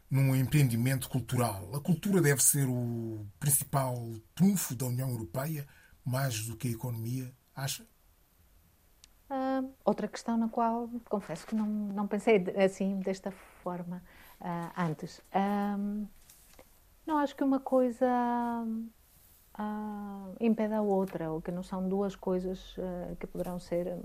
num 0.10 0.34
empreendimento 0.34 1.10
cultural. 1.10 1.70
A 1.76 1.80
cultura 1.82 2.22
deve 2.22 2.42
ser 2.42 2.66
o 2.68 3.26
principal 3.38 3.96
trunfo 4.34 4.74
da 4.76 4.86
União 4.86 5.10
Europeia, 5.10 5.68
mais 6.06 6.46
do 6.46 6.56
que 6.56 6.70
a 6.70 6.72
economia, 6.72 7.32
acha? 7.54 7.86
Uh, 9.30 9.74
outra 9.84 10.08
questão 10.08 10.38
na 10.38 10.48
qual 10.48 10.88
confesso 11.10 11.48
que 11.48 11.56
não, 11.56 11.66
não 11.66 12.08
pensei 12.08 12.44
assim, 12.64 13.00
desta 13.00 13.32
forma, 13.32 14.04
uh, 14.40 14.82
antes. 14.82 15.20
Uh, 15.20 16.08
não 17.06 17.18
acho 17.18 17.36
que 17.36 17.44
uma 17.44 17.60
coisa 17.60 18.08
impede 20.40 20.74
a 20.74 20.82
outra, 20.82 21.32
ou 21.32 21.42
que 21.42 21.52
não 21.52 21.64
são 21.64 21.88
duas 21.88 22.16
coisas 22.16 22.76
que 23.20 23.28
poderão 23.28 23.58
ser 23.58 23.96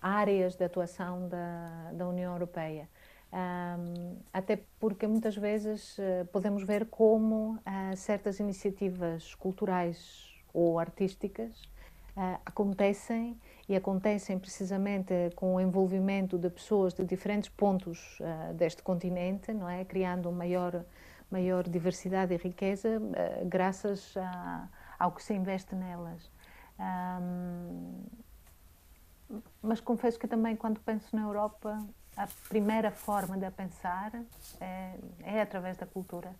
áreas 0.00 0.54
de 0.54 0.64
atuação 0.64 1.28
da, 1.28 1.90
da 1.92 2.08
União 2.08 2.32
Europeia. 2.32 2.88
Um, 3.32 4.18
até 4.30 4.60
porque 4.78 5.06
muitas 5.06 5.34
vezes 5.34 5.96
uh, 5.96 6.26
podemos 6.30 6.64
ver 6.64 6.84
como 6.84 7.54
uh, 7.54 7.96
certas 7.96 8.38
iniciativas 8.38 9.34
culturais 9.34 10.30
ou 10.52 10.78
artísticas 10.78 11.62
uh, 12.14 12.38
acontecem 12.44 13.40
e 13.68 13.76
acontecem 13.76 14.38
precisamente 14.38 15.12
com 15.36 15.54
o 15.54 15.60
envolvimento 15.60 16.38
de 16.38 16.50
pessoas 16.50 16.92
de 16.92 17.04
diferentes 17.04 17.48
pontos 17.48 18.18
deste 18.54 18.82
continente, 18.82 19.52
não 19.52 19.68
é, 19.68 19.84
criando 19.84 20.30
maior 20.32 20.84
maior 21.30 21.66
diversidade 21.66 22.34
e 22.34 22.36
riqueza 22.36 23.00
graças 23.46 24.14
a, 24.18 24.68
ao 24.98 25.12
que 25.12 25.22
se 25.22 25.32
investe 25.32 25.74
nelas. 25.74 26.30
Um, 26.78 28.04
mas 29.62 29.80
confesso 29.80 30.18
que 30.18 30.28
também 30.28 30.54
quando 30.54 30.80
penso 30.80 31.14
na 31.16 31.22
Europa 31.22 31.82
a 32.16 32.28
primeira 32.48 32.90
forma 32.90 33.38
de 33.38 33.50
pensar 33.50 34.12
é, 34.60 34.94
é 35.22 35.40
através 35.40 35.76
da 35.78 35.86
cultura. 35.86 36.34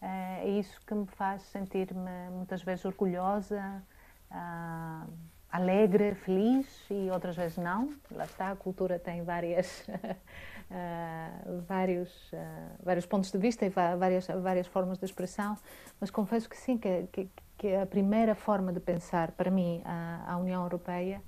É, 0.00 0.48
isso 0.48 0.80
que 0.86 0.94
me 0.94 1.06
faz 1.06 1.42
sentir-me 1.42 2.30
muitas 2.30 2.62
vezes 2.62 2.84
orgulhosa, 2.84 3.82
ah, 4.30 5.06
alegre, 5.50 6.14
feliz 6.14 6.66
e 6.90 7.10
outras 7.10 7.36
vezes 7.36 7.56
não. 7.56 7.94
Lá 8.10 8.24
está, 8.24 8.50
a 8.50 8.56
cultura 8.56 8.98
tem 8.98 9.22
várias, 9.22 9.84
ah, 10.70 11.30
vários, 11.66 12.10
ah, 12.32 12.68
vários 12.82 13.06
pontos 13.06 13.30
de 13.30 13.38
vista 13.38 13.64
e 13.66 13.68
várias, 13.68 14.26
várias 14.26 14.66
formas 14.66 14.98
de 14.98 15.04
expressão, 15.04 15.56
mas 16.00 16.10
confesso 16.10 16.48
que 16.48 16.56
sim, 16.56 16.78
que, 16.78 17.08
que, 17.12 17.28
que 17.58 17.74
a 17.74 17.86
primeira 17.86 18.34
forma 18.34 18.72
de 18.72 18.80
pensar 18.80 19.32
para 19.32 19.50
mim 19.50 19.82
a, 19.84 20.32
a 20.32 20.36
União 20.36 20.62
Europeia 20.62 21.22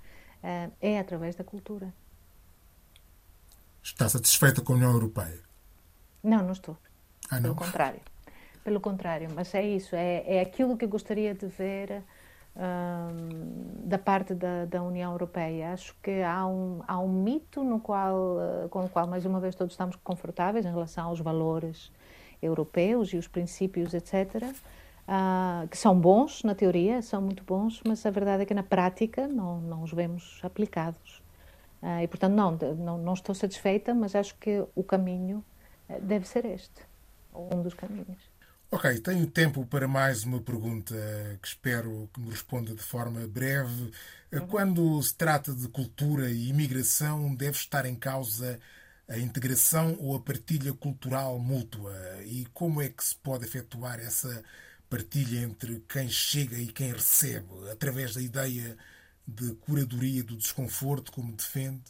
é 0.81 0.99
através 0.99 1.37
da 1.37 1.45
cultura. 1.45 1.95
Está 3.81 4.09
satisfeita 4.09 4.61
com 4.61 4.73
a 4.73 4.77
União 4.77 4.91
Europeia? 4.91 5.41
Não, 6.21 6.43
não 6.43 6.53
estou. 6.53 6.77
Ah, 7.31 7.37
não? 7.37 7.43
Pelo 7.43 7.55
contrário. 7.55 8.01
Pelo 8.65 8.81
contrário, 8.81 9.29
mas 9.35 9.53
é 9.55 9.63
isso, 9.63 9.97
é, 9.97 10.23
é 10.25 10.41
aquilo 10.41 10.77
que 10.77 10.85
eu 10.85 10.89
gostaria 10.89 11.35
de 11.35 11.47
ver 11.47 12.03
um, 12.57 13.89
da 13.89 13.99
parte 13.99 14.35
da, 14.35 14.65
da, 14.67 14.83
União 14.83 15.13
Europeia. 15.13 15.73
Acho 15.73 15.95
que 16.03 16.23
há 16.23 16.47
um, 16.47 16.81
há 16.87 16.99
um 16.99 17.09
mito 17.09 17.65
no 17.65 17.81
qual, 17.81 18.41
eh, 18.41 18.69
com 18.69 18.85
o 18.85 18.89
qual, 18.89 19.07
mais 19.07 19.25
uma 19.25 19.41
vez, 19.41 19.55
todos 19.55 19.73
estamos 19.73 19.97
confortáveis 19.97 20.67
em 20.67 20.71
relação 20.71 21.09
aos 21.09 21.21
valores 21.21 21.91
europeus 22.41 23.13
e 23.13 23.17
os 23.17 23.29
princípios, 23.29 23.95
etc., 23.95 24.35
uh, 24.43 24.55
ah, 25.07 25.67
que 25.71 25.77
são 25.79 25.99
bons 25.99 26.43
na 26.43 26.55
teoria, 26.55 27.01
são 27.03 27.23
muito 27.23 27.45
bons, 27.45 27.81
mas 27.87 28.05
a 28.05 28.11
verdade 28.11 28.43
é 28.43 28.47
que 28.47 28.55
na 28.55 28.63
prática 28.63 29.29
não, 29.29 29.61
não 29.61 29.83
os 29.83 29.93
vemos 29.93 30.41
aplicados. 30.43 31.23
Uh, 31.83 32.03
e, 32.03 32.09
portanto, 32.09 32.33
não, 32.35 32.53
não, 32.77 32.99
não, 32.99 33.13
estou 33.13 33.35
satisfeita, 33.35 33.95
mas 33.95 34.15
acho 34.15 34.37
que 34.37 34.65
o 34.75 34.85
caminho 34.85 35.45
eh, 35.89 36.01
deve 36.01 36.27
ser 36.29 36.45
este, 36.45 36.83
um 37.35 37.61
dos 37.63 37.75
caminhos. 37.75 38.32
Ok, 38.75 39.01
tenho 39.01 39.31
tempo 39.31 39.67
para 39.67 39.87
mais 39.87 40.25
uma 40.25 40.41
pergunta 40.41 40.95
que 41.43 41.47
espero 41.47 42.09
que 42.13 42.19
me 42.21 42.31
responda 42.31 42.75
de 42.75 42.83
forma 42.83 43.27
breve. 43.29 43.93
Eh, 44.31 44.41
uhum. 44.41 44.47
Quando 44.47 45.03
se 45.03 45.15
trata 45.15 45.53
de 45.55 45.69
cultura 45.69 46.31
e 46.31 46.49
imigração, 46.49 47.35
deve 47.35 47.59
estar 47.59 47.85
em 47.85 47.95
causa 47.95 48.59
a 49.07 49.19
integração 49.19 49.95
ou 50.01 50.17
a 50.17 50.21
partilha 50.21 50.73
cultural 50.73 51.39
mútua? 51.39 51.93
E 52.25 52.47
como 52.55 52.81
é 52.81 52.89
que 52.89 53.05
se 53.05 53.15
pode 53.17 53.45
efetuar 53.45 54.01
essa 54.01 54.43
partilha 54.89 55.41
entre 55.41 55.81
quem 55.87 56.09
chega 56.09 56.57
e 56.57 56.67
quem 56.69 56.93
recebe, 56.93 57.69
através 57.71 58.15
da 58.15 58.23
ideia 58.23 58.77
de 59.29 59.55
curadoria 59.57 60.25
do 60.25 60.35
desconforto, 60.37 61.13
como 61.13 61.37
defende? 61.37 61.83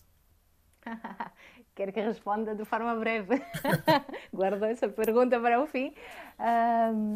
Quero 1.74 1.92
que 1.92 2.00
responda 2.00 2.54
de 2.54 2.64
forma 2.64 2.94
breve. 2.94 3.42
Guardo 4.32 4.64
essa 4.64 4.88
pergunta 4.88 5.40
para 5.40 5.60
o 5.60 5.66
fim. 5.66 5.94
Um, 6.38 7.14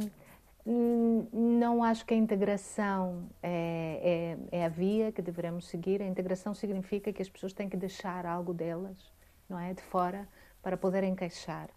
não 1.32 1.84
acho 1.84 2.06
que 2.06 2.14
a 2.14 2.16
integração 2.16 3.28
é, 3.42 4.38
é, 4.50 4.58
é, 4.58 4.64
a 4.64 4.68
via 4.68 5.12
que 5.12 5.20
devemos 5.20 5.68
seguir. 5.68 6.00
A 6.00 6.06
integração 6.06 6.54
significa 6.54 7.12
que 7.12 7.20
as 7.20 7.28
pessoas 7.28 7.52
têm 7.52 7.68
que 7.68 7.76
deixar 7.76 8.24
algo 8.24 8.54
delas, 8.54 9.12
não 9.48 9.58
é, 9.58 9.74
de 9.74 9.82
fora, 9.82 10.26
para 10.62 10.76
poderem 10.76 11.12
encaixar. 11.12 11.68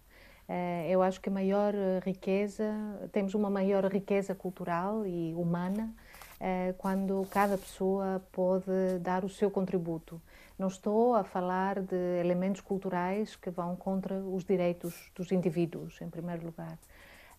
Uh, 0.48 0.88
eu 0.88 1.02
acho 1.02 1.20
que 1.20 1.28
a 1.28 1.32
maior 1.32 1.72
riqueza, 2.04 2.74
temos 3.12 3.34
uma 3.34 3.48
maior 3.48 3.84
riqueza 3.84 4.34
cultural 4.34 5.06
e 5.06 5.32
humana 5.34 5.94
eh, 6.42 6.74
quando 6.78 7.26
cada 7.30 7.58
pessoa 7.58 8.22
pode 8.32 8.98
dar 9.00 9.26
o 9.26 9.28
seu 9.28 9.50
contributo. 9.50 10.20
Não 10.60 10.68
estou 10.68 11.14
a 11.14 11.24
falar 11.24 11.80
de 11.80 11.96
elementos 12.20 12.60
culturais 12.60 13.34
que 13.34 13.48
vão 13.48 13.74
contra 13.74 14.16
os 14.16 14.44
direitos 14.44 15.10
dos 15.14 15.32
indivíduos, 15.32 15.98
em 16.02 16.10
primeiro 16.10 16.44
lugar. 16.44 16.76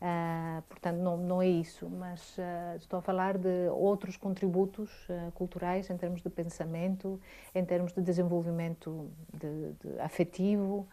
Uh, 0.01 0.63
portanto, 0.63 0.97
não, 0.97 1.17
não 1.17 1.39
é 1.39 1.47
isso, 1.47 1.87
mas 1.87 2.35
uh, 2.39 2.77
estou 2.77 2.97
a 2.97 3.01
falar 3.03 3.37
de 3.37 3.69
outros 3.73 4.17
contributos 4.17 4.89
uh, 5.07 5.31
culturais 5.33 5.87
em 5.91 5.97
termos 5.97 6.23
de 6.23 6.31
pensamento, 6.31 7.21
em 7.53 7.63
termos 7.63 7.93
de 7.93 8.01
desenvolvimento 8.01 9.11
de, 9.31 9.73
de 9.73 9.99
afetivo, 9.99 10.87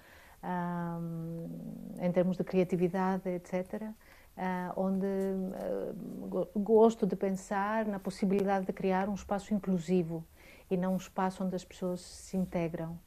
em 1.99 2.13
termos 2.13 2.37
de 2.37 2.45
criatividade, 2.45 3.27
etc. 3.31 3.91
Onde 4.77 5.07
gosto 6.55 7.07
de 7.07 7.17
pensar 7.17 7.87
na 7.87 7.99
possibilidade 7.99 8.67
de 8.67 8.73
criar 8.73 9.09
um 9.09 9.15
espaço 9.15 9.53
inclusivo 9.53 10.25
e 10.71 10.77
não 10.77 10.95
um 10.95 10.97
espaço 10.97 11.43
onde 11.45 11.57
as 11.57 11.65
pessoas 11.65 12.01
se 12.01 12.37
integram. 12.37 12.99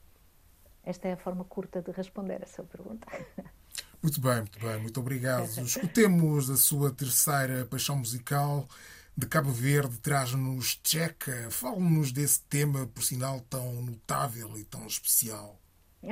Esta 0.83 1.07
é 1.07 1.13
a 1.13 1.17
forma 1.17 1.43
curta 1.43 1.81
de 1.81 1.91
responder 1.91 2.41
a 2.43 2.47
sua 2.47 2.65
pergunta. 2.65 3.07
Muito 4.01 4.19
bem, 4.19 4.37
muito 4.37 4.59
bem, 4.59 4.81
muito 4.81 4.99
obrigado. 4.99 5.47
Escutemos 5.61 6.49
a 6.49 6.57
sua 6.57 6.91
terceira 6.91 7.65
paixão 7.65 7.97
musical 7.97 8.67
de 9.15 9.27
Cabo 9.27 9.51
Verde, 9.51 9.99
traz-nos 9.99 10.75
Tcheca. 10.77 11.51
Fale-nos 11.51 12.11
desse 12.11 12.41
tema, 12.45 12.87
por 12.87 13.03
sinal, 13.03 13.39
tão 13.41 13.71
notável 13.83 14.57
e 14.57 14.63
tão 14.63 14.87
especial. 14.87 15.59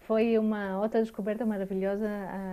Foi 0.00 0.38
uma 0.38 0.80
outra 0.80 1.02
descoberta 1.02 1.44
maravilhosa 1.44 2.08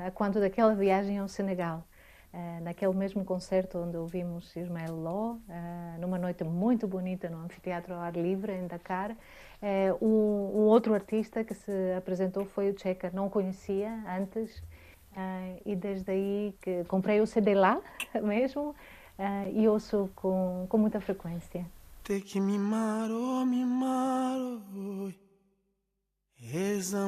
a 0.05 0.11
quanto 0.11 0.41
daquela 0.41 0.75
viagem 0.75 1.17
ao 1.17 1.29
Senegal. 1.29 1.87
Uh, 2.31 2.63
naquele 2.63 2.93
mesmo 2.93 3.25
concerto 3.25 3.79
onde 3.79 3.97
ouvimos 3.97 4.55
Ismael 4.55 4.95
Ló, 4.95 5.31
uh, 5.33 5.99
numa 5.99 6.19
noite 6.19 6.43
muito 6.43 6.87
bonita 6.87 7.27
no 7.27 7.39
Anfiteatro 7.39 7.95
ao 7.95 8.01
Ar 8.01 8.15
Livre, 8.15 8.51
em 8.51 8.67
Dakar. 8.67 9.11
Uh, 9.11 10.05
um, 10.05 10.59
um, 10.59 10.65
outro 10.67 10.93
artista 10.93 11.43
que 11.43 11.55
se 11.55 11.71
apresentou 11.97 12.45
foi 12.45 12.69
o 12.69 12.79
Checa, 12.79 13.09
não 13.11 13.29
conhecia 13.29 13.91
antes, 14.07 14.61
e 15.65 15.75
desde 15.75 16.11
aí 16.11 16.53
que 16.61 16.83
comprei 16.85 17.19
o 17.19 17.25
CD 17.25 17.55
lá 17.55 17.81
mesmo 18.23 18.75
e 19.51 19.67
ouço 19.67 20.09
com, 20.15 20.67
com 20.69 20.77
muita 20.77 21.01
frequência. 21.01 21.65
Te 22.03 22.21
que 22.21 22.39
mimar, 22.39 23.09
oh 23.09 23.43
mimar, 23.43 24.37
oh, 24.39 25.09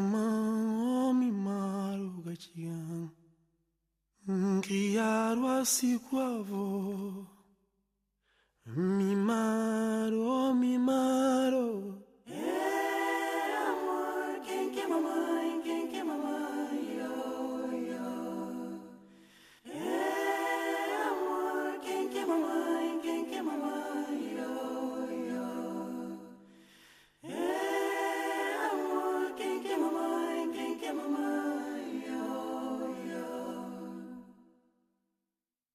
mão, 0.01 1.09
oh 1.09 1.13
mimar, 1.13 1.99
oh. 1.99 3.20
Criaram 4.61 5.47
assim 5.47 5.97
com 5.97 6.19
a 6.19 6.27
avó 6.27 7.25
Mimaro, 8.67 10.21
oh, 10.21 10.53
mimaro. 10.53 12.05
É 12.27 12.80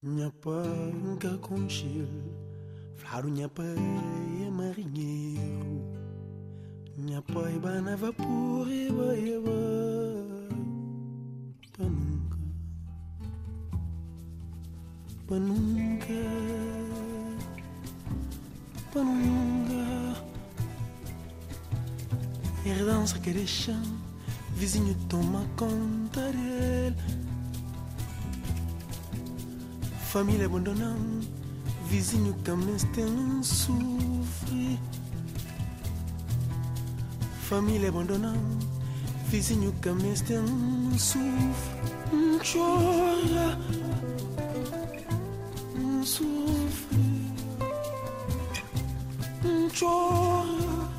Minha 0.07 0.31
panca 0.41 1.37
com 1.39 1.69
chile 1.69 2.31
Flaro 2.95 3.29
minha 3.29 3.49
pai 3.49 3.67
é 4.47 4.51
marinheiro. 4.51 5.83
Minha 6.97 7.21
pai 7.23 7.59
bana 7.59 7.97
vapor 7.97 8.71
eba 8.71 9.17
eba 9.17 9.51
Pra 11.73 11.87
nunca. 11.89 12.39
Pra 15.27 15.39
nunca. 15.41 16.15
Pra 18.93 19.03
nunca. 19.03 20.23
Herdança 22.65 23.19
que 23.19 23.33
deixa 23.33 23.75
Vizinho 24.55 24.95
toma 25.09 25.45
conta 25.57 26.21
dele 26.31 27.26
Família 30.17 30.47
abandonando 30.47 31.29
Vizinho 31.91 32.35
tem 32.43 33.43
sofre 33.43 34.81
Família 37.43 37.91
abandonada 37.91 38.39
Vizinho 39.29 39.75
tem 39.83 40.99
sofre 40.99 41.77
Chora 42.51 43.59
Sofre 46.03 47.35
Chora 49.79 50.91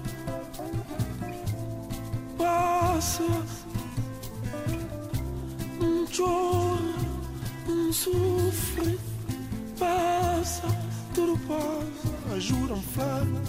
Passa 2.38 3.24
Chora 6.16 6.98
Sofre 7.92 9.07
Passa 9.88 10.68
tudo 11.14 11.38
passa, 11.48 12.36
ajuda-me 12.36 12.82
falar. 12.82 13.44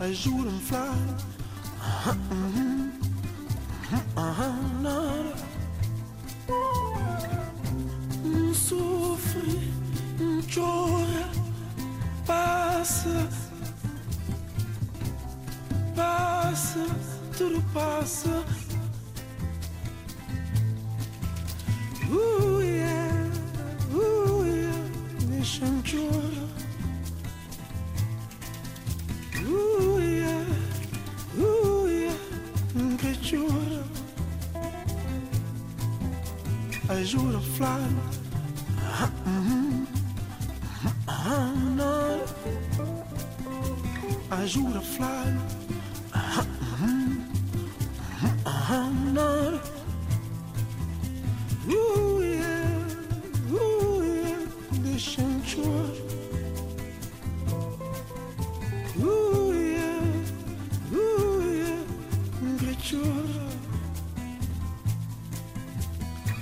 Ajuda-me 0.00 0.60
falar. 0.60 1.16
Nada. 4.82 5.34
Sofre, 8.54 9.58
chora, 10.52 11.28
passa, 12.26 13.28
passa, 15.96 16.86
tudo 17.36 17.62
passa. 17.72 18.59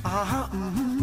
Ah, 0.04 0.48
hum, 0.52 0.97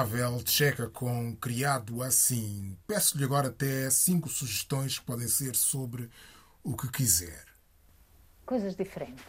chorar. 0.00 0.30
Notável 0.30 0.42
Tcheca 0.42 0.88
com 0.88 1.36
Criado 1.36 2.02
Assim. 2.02 2.76
Peço-lhe 2.86 3.24
agora 3.24 3.48
até 3.48 3.90
cinco 3.90 4.28
sugestões 4.28 4.98
que 4.98 5.04
podem 5.04 5.28
ser 5.28 5.54
sobre 5.54 6.08
o 6.62 6.76
que 6.76 6.90
quiser. 6.90 7.44
Coisas 8.46 8.74
diferentes. 8.74 9.24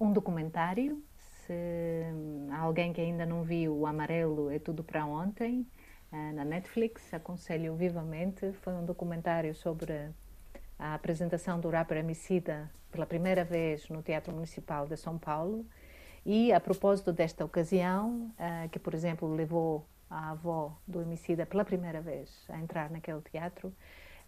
Um 0.00 0.12
documentário, 0.12 1.02
se 1.46 1.52
há 2.50 2.58
alguém 2.58 2.92
que 2.92 3.00
ainda 3.00 3.26
não 3.26 3.42
viu 3.42 3.76
O 3.76 3.86
Amarelo 3.86 4.50
é 4.50 4.58
Tudo 4.58 4.82
para 4.84 5.04
Ontem, 5.06 5.66
ah, 6.10 6.32
na 6.32 6.44
Netflix, 6.44 7.12
aconselho 7.14 7.74
vivamente. 7.74 8.52
Foi 8.62 8.72
um 8.72 8.84
documentário 8.84 9.54
sobre 9.54 10.10
a 10.78 10.94
apresentação 10.94 11.60
do 11.60 11.70
rapper 11.70 11.98
Emicida 11.98 12.70
pela 12.90 13.06
primeira 13.06 13.44
vez 13.44 13.88
no 13.88 14.02
Teatro 14.02 14.32
Municipal 14.32 14.86
de 14.86 14.96
São 14.96 15.18
Paulo. 15.18 15.64
E 16.24 16.52
a 16.52 16.60
propósito 16.60 17.12
desta 17.12 17.44
ocasião, 17.44 18.32
uh, 18.38 18.68
que 18.70 18.78
por 18.78 18.94
exemplo 18.94 19.34
levou 19.34 19.84
a 20.08 20.30
avó 20.30 20.76
do 20.86 21.02
Emicida 21.02 21.44
pela 21.44 21.64
primeira 21.64 22.00
vez 22.00 22.44
a 22.48 22.58
entrar 22.58 22.90
naquele 22.90 23.20
teatro, 23.22 23.68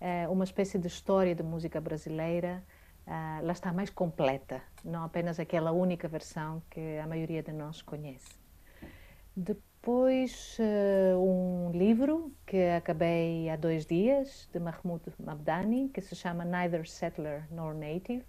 uh, 0.00 0.32
uma 0.32 0.42
espécie 0.42 0.76
de 0.76 0.88
história 0.88 1.34
de 1.36 1.42
música 1.44 1.80
brasileira, 1.80 2.64
uh, 3.06 3.46
lá 3.46 3.52
está 3.52 3.72
mais 3.72 3.90
completa, 3.90 4.60
não 4.84 5.04
apenas 5.04 5.38
aquela 5.38 5.70
única 5.70 6.08
versão 6.08 6.60
que 6.68 6.98
a 6.98 7.06
maioria 7.06 7.44
de 7.44 7.52
nós 7.52 7.80
conhece. 7.80 8.42
Depois, 9.36 10.56
um 11.18 11.70
livro 11.72 12.32
que 12.46 12.70
acabei 12.70 13.50
há 13.50 13.56
dois 13.56 13.84
dias, 13.84 14.48
de 14.52 14.60
Mahmoud 14.60 15.02
Mabdani, 15.18 15.88
que 15.88 16.00
se 16.00 16.14
chama 16.14 16.44
Neither 16.44 16.88
Settler 16.88 17.44
Nor 17.50 17.74
Native, 17.74 18.24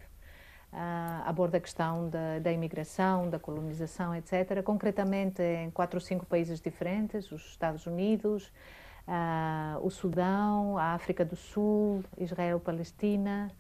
aborda 1.26 1.58
a 1.58 1.62
questão 1.62 2.10
da, 2.10 2.40
da, 2.40 2.52
imigração, 2.52 3.30
da 3.30 3.40
colonização, 3.40 4.14
etc., 4.16 4.62
concretamente 4.64 5.42
em 5.42 5.72
quatro 5.72 5.98
ou 5.98 6.02
cinco 6.02 6.26
países 6.26 6.60
diferentes: 6.60 7.32
os 7.32 7.46
Estados 7.46 7.86
Unidos, 7.86 8.52
uh, 9.08 9.86
o 9.86 9.90
Sudão, 9.90 10.78
a 10.78 10.94
África 10.94 11.24
do 11.24 11.36
Sul, 11.36 12.04
Israel, 12.18 12.60
Palestina. 12.60 13.52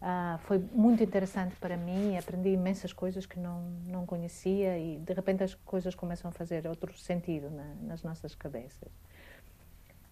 Uh, 0.00 0.38
foi 0.38 0.58
muito 0.72 1.02
interessante 1.02 1.54
para 1.56 1.76
mim, 1.76 2.16
aprendi 2.16 2.48
imensas 2.48 2.90
coisas 2.90 3.26
que 3.26 3.38
não, 3.38 3.60
não 3.86 4.06
conhecia 4.06 4.78
e 4.78 4.98
de 4.98 5.12
repente 5.12 5.44
as 5.44 5.54
coisas 5.54 5.94
começam 5.94 6.30
a 6.30 6.32
fazer 6.32 6.66
outro 6.66 6.96
sentido 6.96 7.50
na, 7.50 7.74
nas 7.82 8.02
nossas 8.02 8.34
cabeças. 8.34 8.88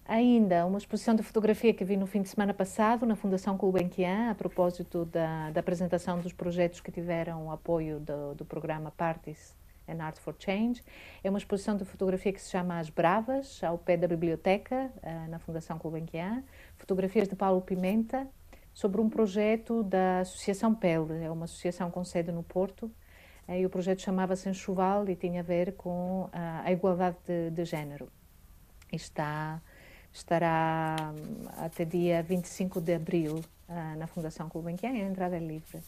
Ainda 0.08 0.64
uma 0.64 0.78
exposição 0.78 1.14
de 1.14 1.22
fotografia 1.22 1.74
que 1.74 1.84
vi 1.84 1.94
no 1.94 2.06
fim 2.06 2.22
de 2.22 2.30
semana 2.30 2.54
passado 2.54 3.04
na 3.04 3.14
Fundação 3.14 3.58
Gulbenkian, 3.58 4.30
a 4.30 4.34
propósito 4.34 5.04
da, 5.04 5.50
da 5.50 5.60
apresentação 5.60 6.18
dos 6.18 6.32
projetos 6.32 6.80
que 6.80 6.90
tiveram 6.90 7.48
o 7.48 7.50
apoio 7.50 8.00
do, 8.00 8.34
do 8.34 8.42
programa 8.42 8.90
Parties 8.90 9.54
and 9.86 10.02
Art 10.02 10.16
for 10.16 10.34
Change. 10.38 10.82
É 11.22 11.28
uma 11.28 11.38
exposição 11.38 11.76
de 11.76 11.84
fotografia 11.84 12.32
que 12.32 12.40
se 12.40 12.50
chama 12.50 12.78
As 12.78 12.88
Bravas, 12.88 13.62
ao 13.62 13.76
pé 13.76 13.98
da 13.98 14.08
biblioteca, 14.08 14.90
uh, 14.96 15.28
na 15.28 15.38
Fundação 15.38 15.76
Gulbenkian. 15.76 16.42
Fotografias 16.78 17.28
de 17.28 17.36
Paulo 17.36 17.60
Pimenta, 17.60 18.26
sobre 18.72 19.02
um 19.02 19.10
projeto 19.10 19.82
da 19.82 20.20
Associação 20.20 20.74
Pele, 20.74 21.22
é 21.22 21.30
uma 21.30 21.44
associação 21.44 21.90
com 21.90 22.02
sede 22.02 22.32
no 22.32 22.42
Porto, 22.42 22.90
eh, 23.46 23.60
e 23.60 23.66
o 23.66 23.68
projeto 23.68 24.00
chamava-se 24.00 24.48
Enxoval 24.48 25.06
e 25.06 25.14
tinha 25.14 25.40
a 25.40 25.44
ver 25.44 25.72
com 25.72 26.22
uh, 26.22 26.30
a 26.64 26.72
igualdade 26.72 27.18
de, 27.26 27.50
de 27.50 27.64
género. 27.66 28.08
Está 28.90 29.60
estará 30.12 30.96
hum, 31.14 31.46
até 31.58 31.84
dia 31.84 32.22
25 32.22 32.80
de 32.80 32.94
abril 32.94 33.40
ah, 33.68 33.94
na 33.96 34.06
Fundação 34.06 34.48
Gulbenkian, 34.48 34.90
a 34.90 34.98
entrada 34.98 35.36
é 35.36 35.40
livre. 35.40 35.80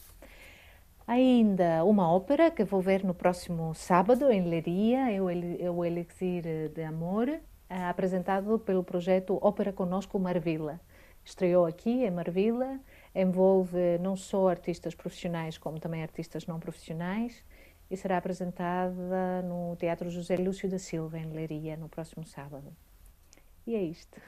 Ainda 1.07 1.85
uma 1.85 2.11
ópera 2.11 2.51
que 2.51 2.62
vou 2.62 2.81
ver 2.81 3.03
no 3.03 3.14
próximo 3.14 3.75
sábado 3.75 4.31
em 4.31 4.43
Leiria, 4.43 5.11
é 5.11 5.71
o 5.71 5.85
Elixir 5.85 6.71
de 6.73 6.83
Amor, 6.85 7.41
ah, 7.68 7.89
apresentado 7.91 8.59
pelo 8.59 8.85
projeto 8.85 9.39
Ópera 9.43 9.73
Conosco 9.73 10.18
Marvila. 10.18 10.81
Estreou 11.25 11.66
aqui 11.66 12.05
em 12.05 12.11
Marvila, 12.11 12.81
envolve 13.14 13.99
não 14.01 14.16
só 14.16 14.49
artistas 14.49 14.95
profissionais 14.95 15.59
como 15.59 15.79
também 15.79 16.03
artistas 16.03 16.47
não 16.47 16.59
profissionais 16.59 17.45
e 17.91 17.97
será 17.97 18.18
apresentada 18.18 19.43
no 19.43 19.77
Teatro 19.77 20.09
José 20.11 20.37
Lúcio 20.37 20.68
da 20.68 20.79
Silva 20.79 21.18
em 21.18 21.27
Leiria 21.27 21.77
no 21.77 21.89
próximo 21.89 22.25
sábado. 22.25 22.73
E 23.67 23.75
é 23.75 23.83
isto. 23.83 24.21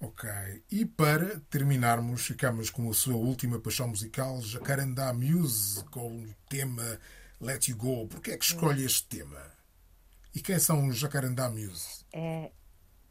Ok. 0.00 0.28
E 0.70 0.86
para 0.86 1.40
terminarmos, 1.50 2.26
ficamos 2.26 2.70
com 2.70 2.88
a 2.90 2.94
sua 2.94 3.16
última 3.16 3.58
paixão 3.58 3.88
musical, 3.88 4.40
Jacarandá 4.40 5.12
Muse, 5.12 5.84
com 5.86 6.22
o 6.22 6.34
tema 6.48 6.98
Let 7.40 7.68
You 7.68 7.76
Go. 7.76 8.06
Porquê 8.08 8.32
é 8.32 8.38
que 8.38 8.44
escolhe 8.44 8.84
este 8.84 9.04
tema? 9.18 9.42
E 10.34 10.40
quem 10.40 10.58
são 10.58 10.88
os 10.88 10.96
Jacarandá 10.96 11.50
Muse? 11.50 12.04
É, 12.12 12.50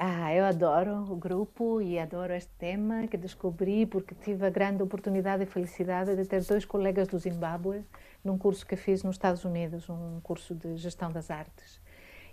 ah, 0.01 0.33
eu 0.33 0.45
adoro 0.45 1.11
o 1.11 1.15
grupo 1.17 1.81
e 1.81 1.99
adoro 1.99 2.33
este 2.33 2.51
tema 2.57 3.05
que 3.05 3.17
descobri 3.17 3.85
porque 3.85 4.15
tive 4.15 4.45
a 4.45 4.49
grande 4.49 4.81
oportunidade 4.81 5.43
e 5.43 5.45
felicidade 5.45 6.15
de 6.15 6.25
ter 6.25 6.41
dois 6.45 6.63
colegas 6.63 7.09
do 7.09 7.19
Zimbábue 7.19 7.83
num 8.23 8.37
curso 8.37 8.65
que 8.65 8.77
fiz 8.77 9.03
nos 9.03 9.15
Estados 9.15 9.43
Unidos, 9.43 9.89
um 9.89 10.21
curso 10.21 10.55
de 10.55 10.77
gestão 10.77 11.11
das 11.11 11.29
artes. 11.29 11.81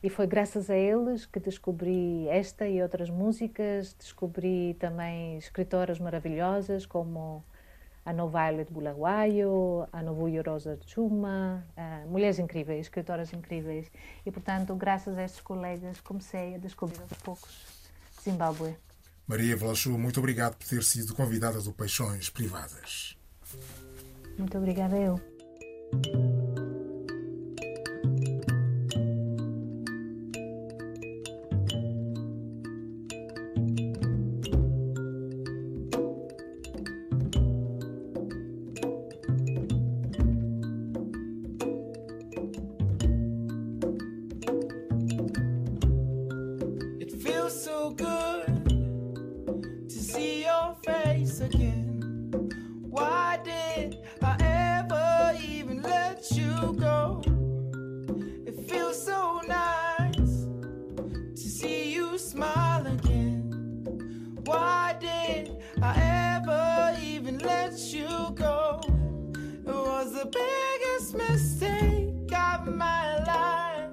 E 0.07 0.09
foi 0.09 0.25
graças 0.29 0.71
a 0.71 0.77
eles 0.77 1.27
que 1.27 1.41
descobri 1.41 2.29
esta 2.29 2.69
e 2.69 2.81
outras 2.81 3.11
músicas, 3.11 3.93
descobri 3.99 4.77
também 4.79 5.37
escritoras 5.37 5.99
maravilhosas 5.99 6.87
como 6.87 7.45
a 8.05 8.13
Violet 8.13 8.73
Bulawayo, 8.73 9.89
a 9.93 10.01
Novuyo 10.05 10.45
Rosa 10.47 10.79
Chuma, 10.87 11.67
uh, 11.77 12.09
mulheres 12.09 12.39
incríveis, 12.39 12.83
escritoras 12.83 13.33
incríveis. 13.33 13.91
E, 14.25 14.31
portanto, 14.31 14.77
graças 14.77 15.19
a 15.19 15.25
estes 15.25 15.41
colegas, 15.41 16.01
comecei 16.01 16.55
a 16.55 16.59
descobrir 16.59 17.01
aos 17.01 17.13
poucos 17.15 17.67
Zimbábue. 18.23 18.77
Maria 19.27 19.57
Vlachou, 19.57 19.99
muito 19.99 20.21
obrigado 20.21 20.55
por 20.55 20.69
ter 20.69 20.85
sido 20.85 21.17
convidada 21.17 21.61
do 21.61 21.73
Paixões 21.73 22.31
Privadas. 22.31 23.19
Muito 24.39 24.57
obrigada 24.57 24.97
eu. 24.97 25.21
Why 64.47 64.95
did 65.01 65.57
I 65.83 66.39
ever 66.39 66.97
even 67.03 67.39
let 67.39 67.77
you 67.93 68.31
go? 68.37 68.81
It 68.87 69.67
was 69.67 70.13
the 70.13 70.27
biggest 70.27 71.17
mistake 71.17 72.33
of 72.33 72.69
my 72.69 73.25
life. 73.25 73.91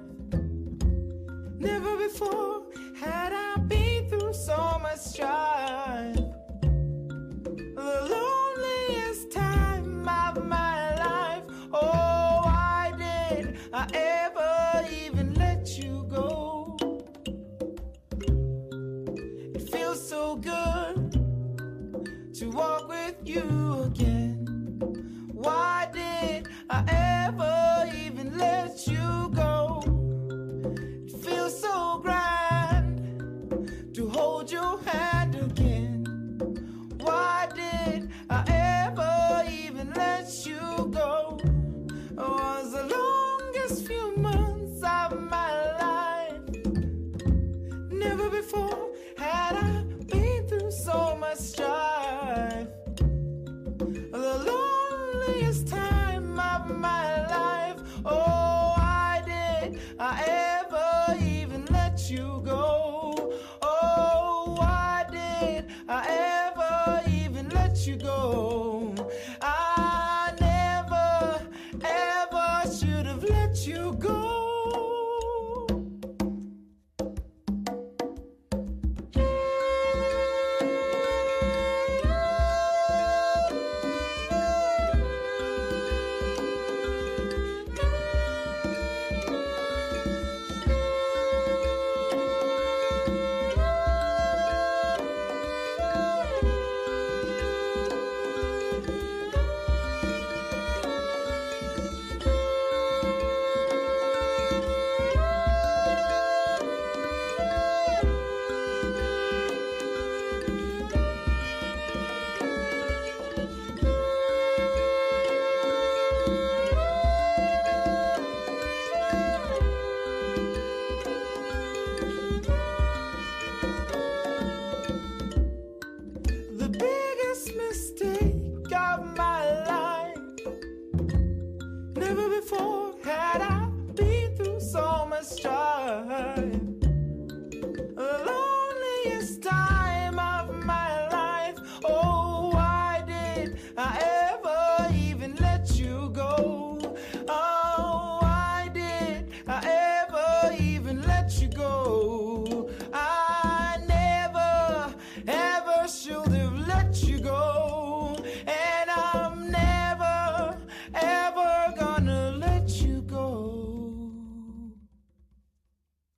Never 1.58 1.96
before 1.96 2.66
had 2.96 3.32
I 3.32 3.56
been 3.66 4.08
through 4.08 4.32
so 4.32 4.78
much 4.80 5.00
strife. 5.00 6.23
Why 25.44 25.88
did 25.92 26.48
I 26.70 26.84
ever 27.28 27.94
even 27.94 28.38
let 28.38 28.86
you 28.86 29.30
go? 29.34 29.83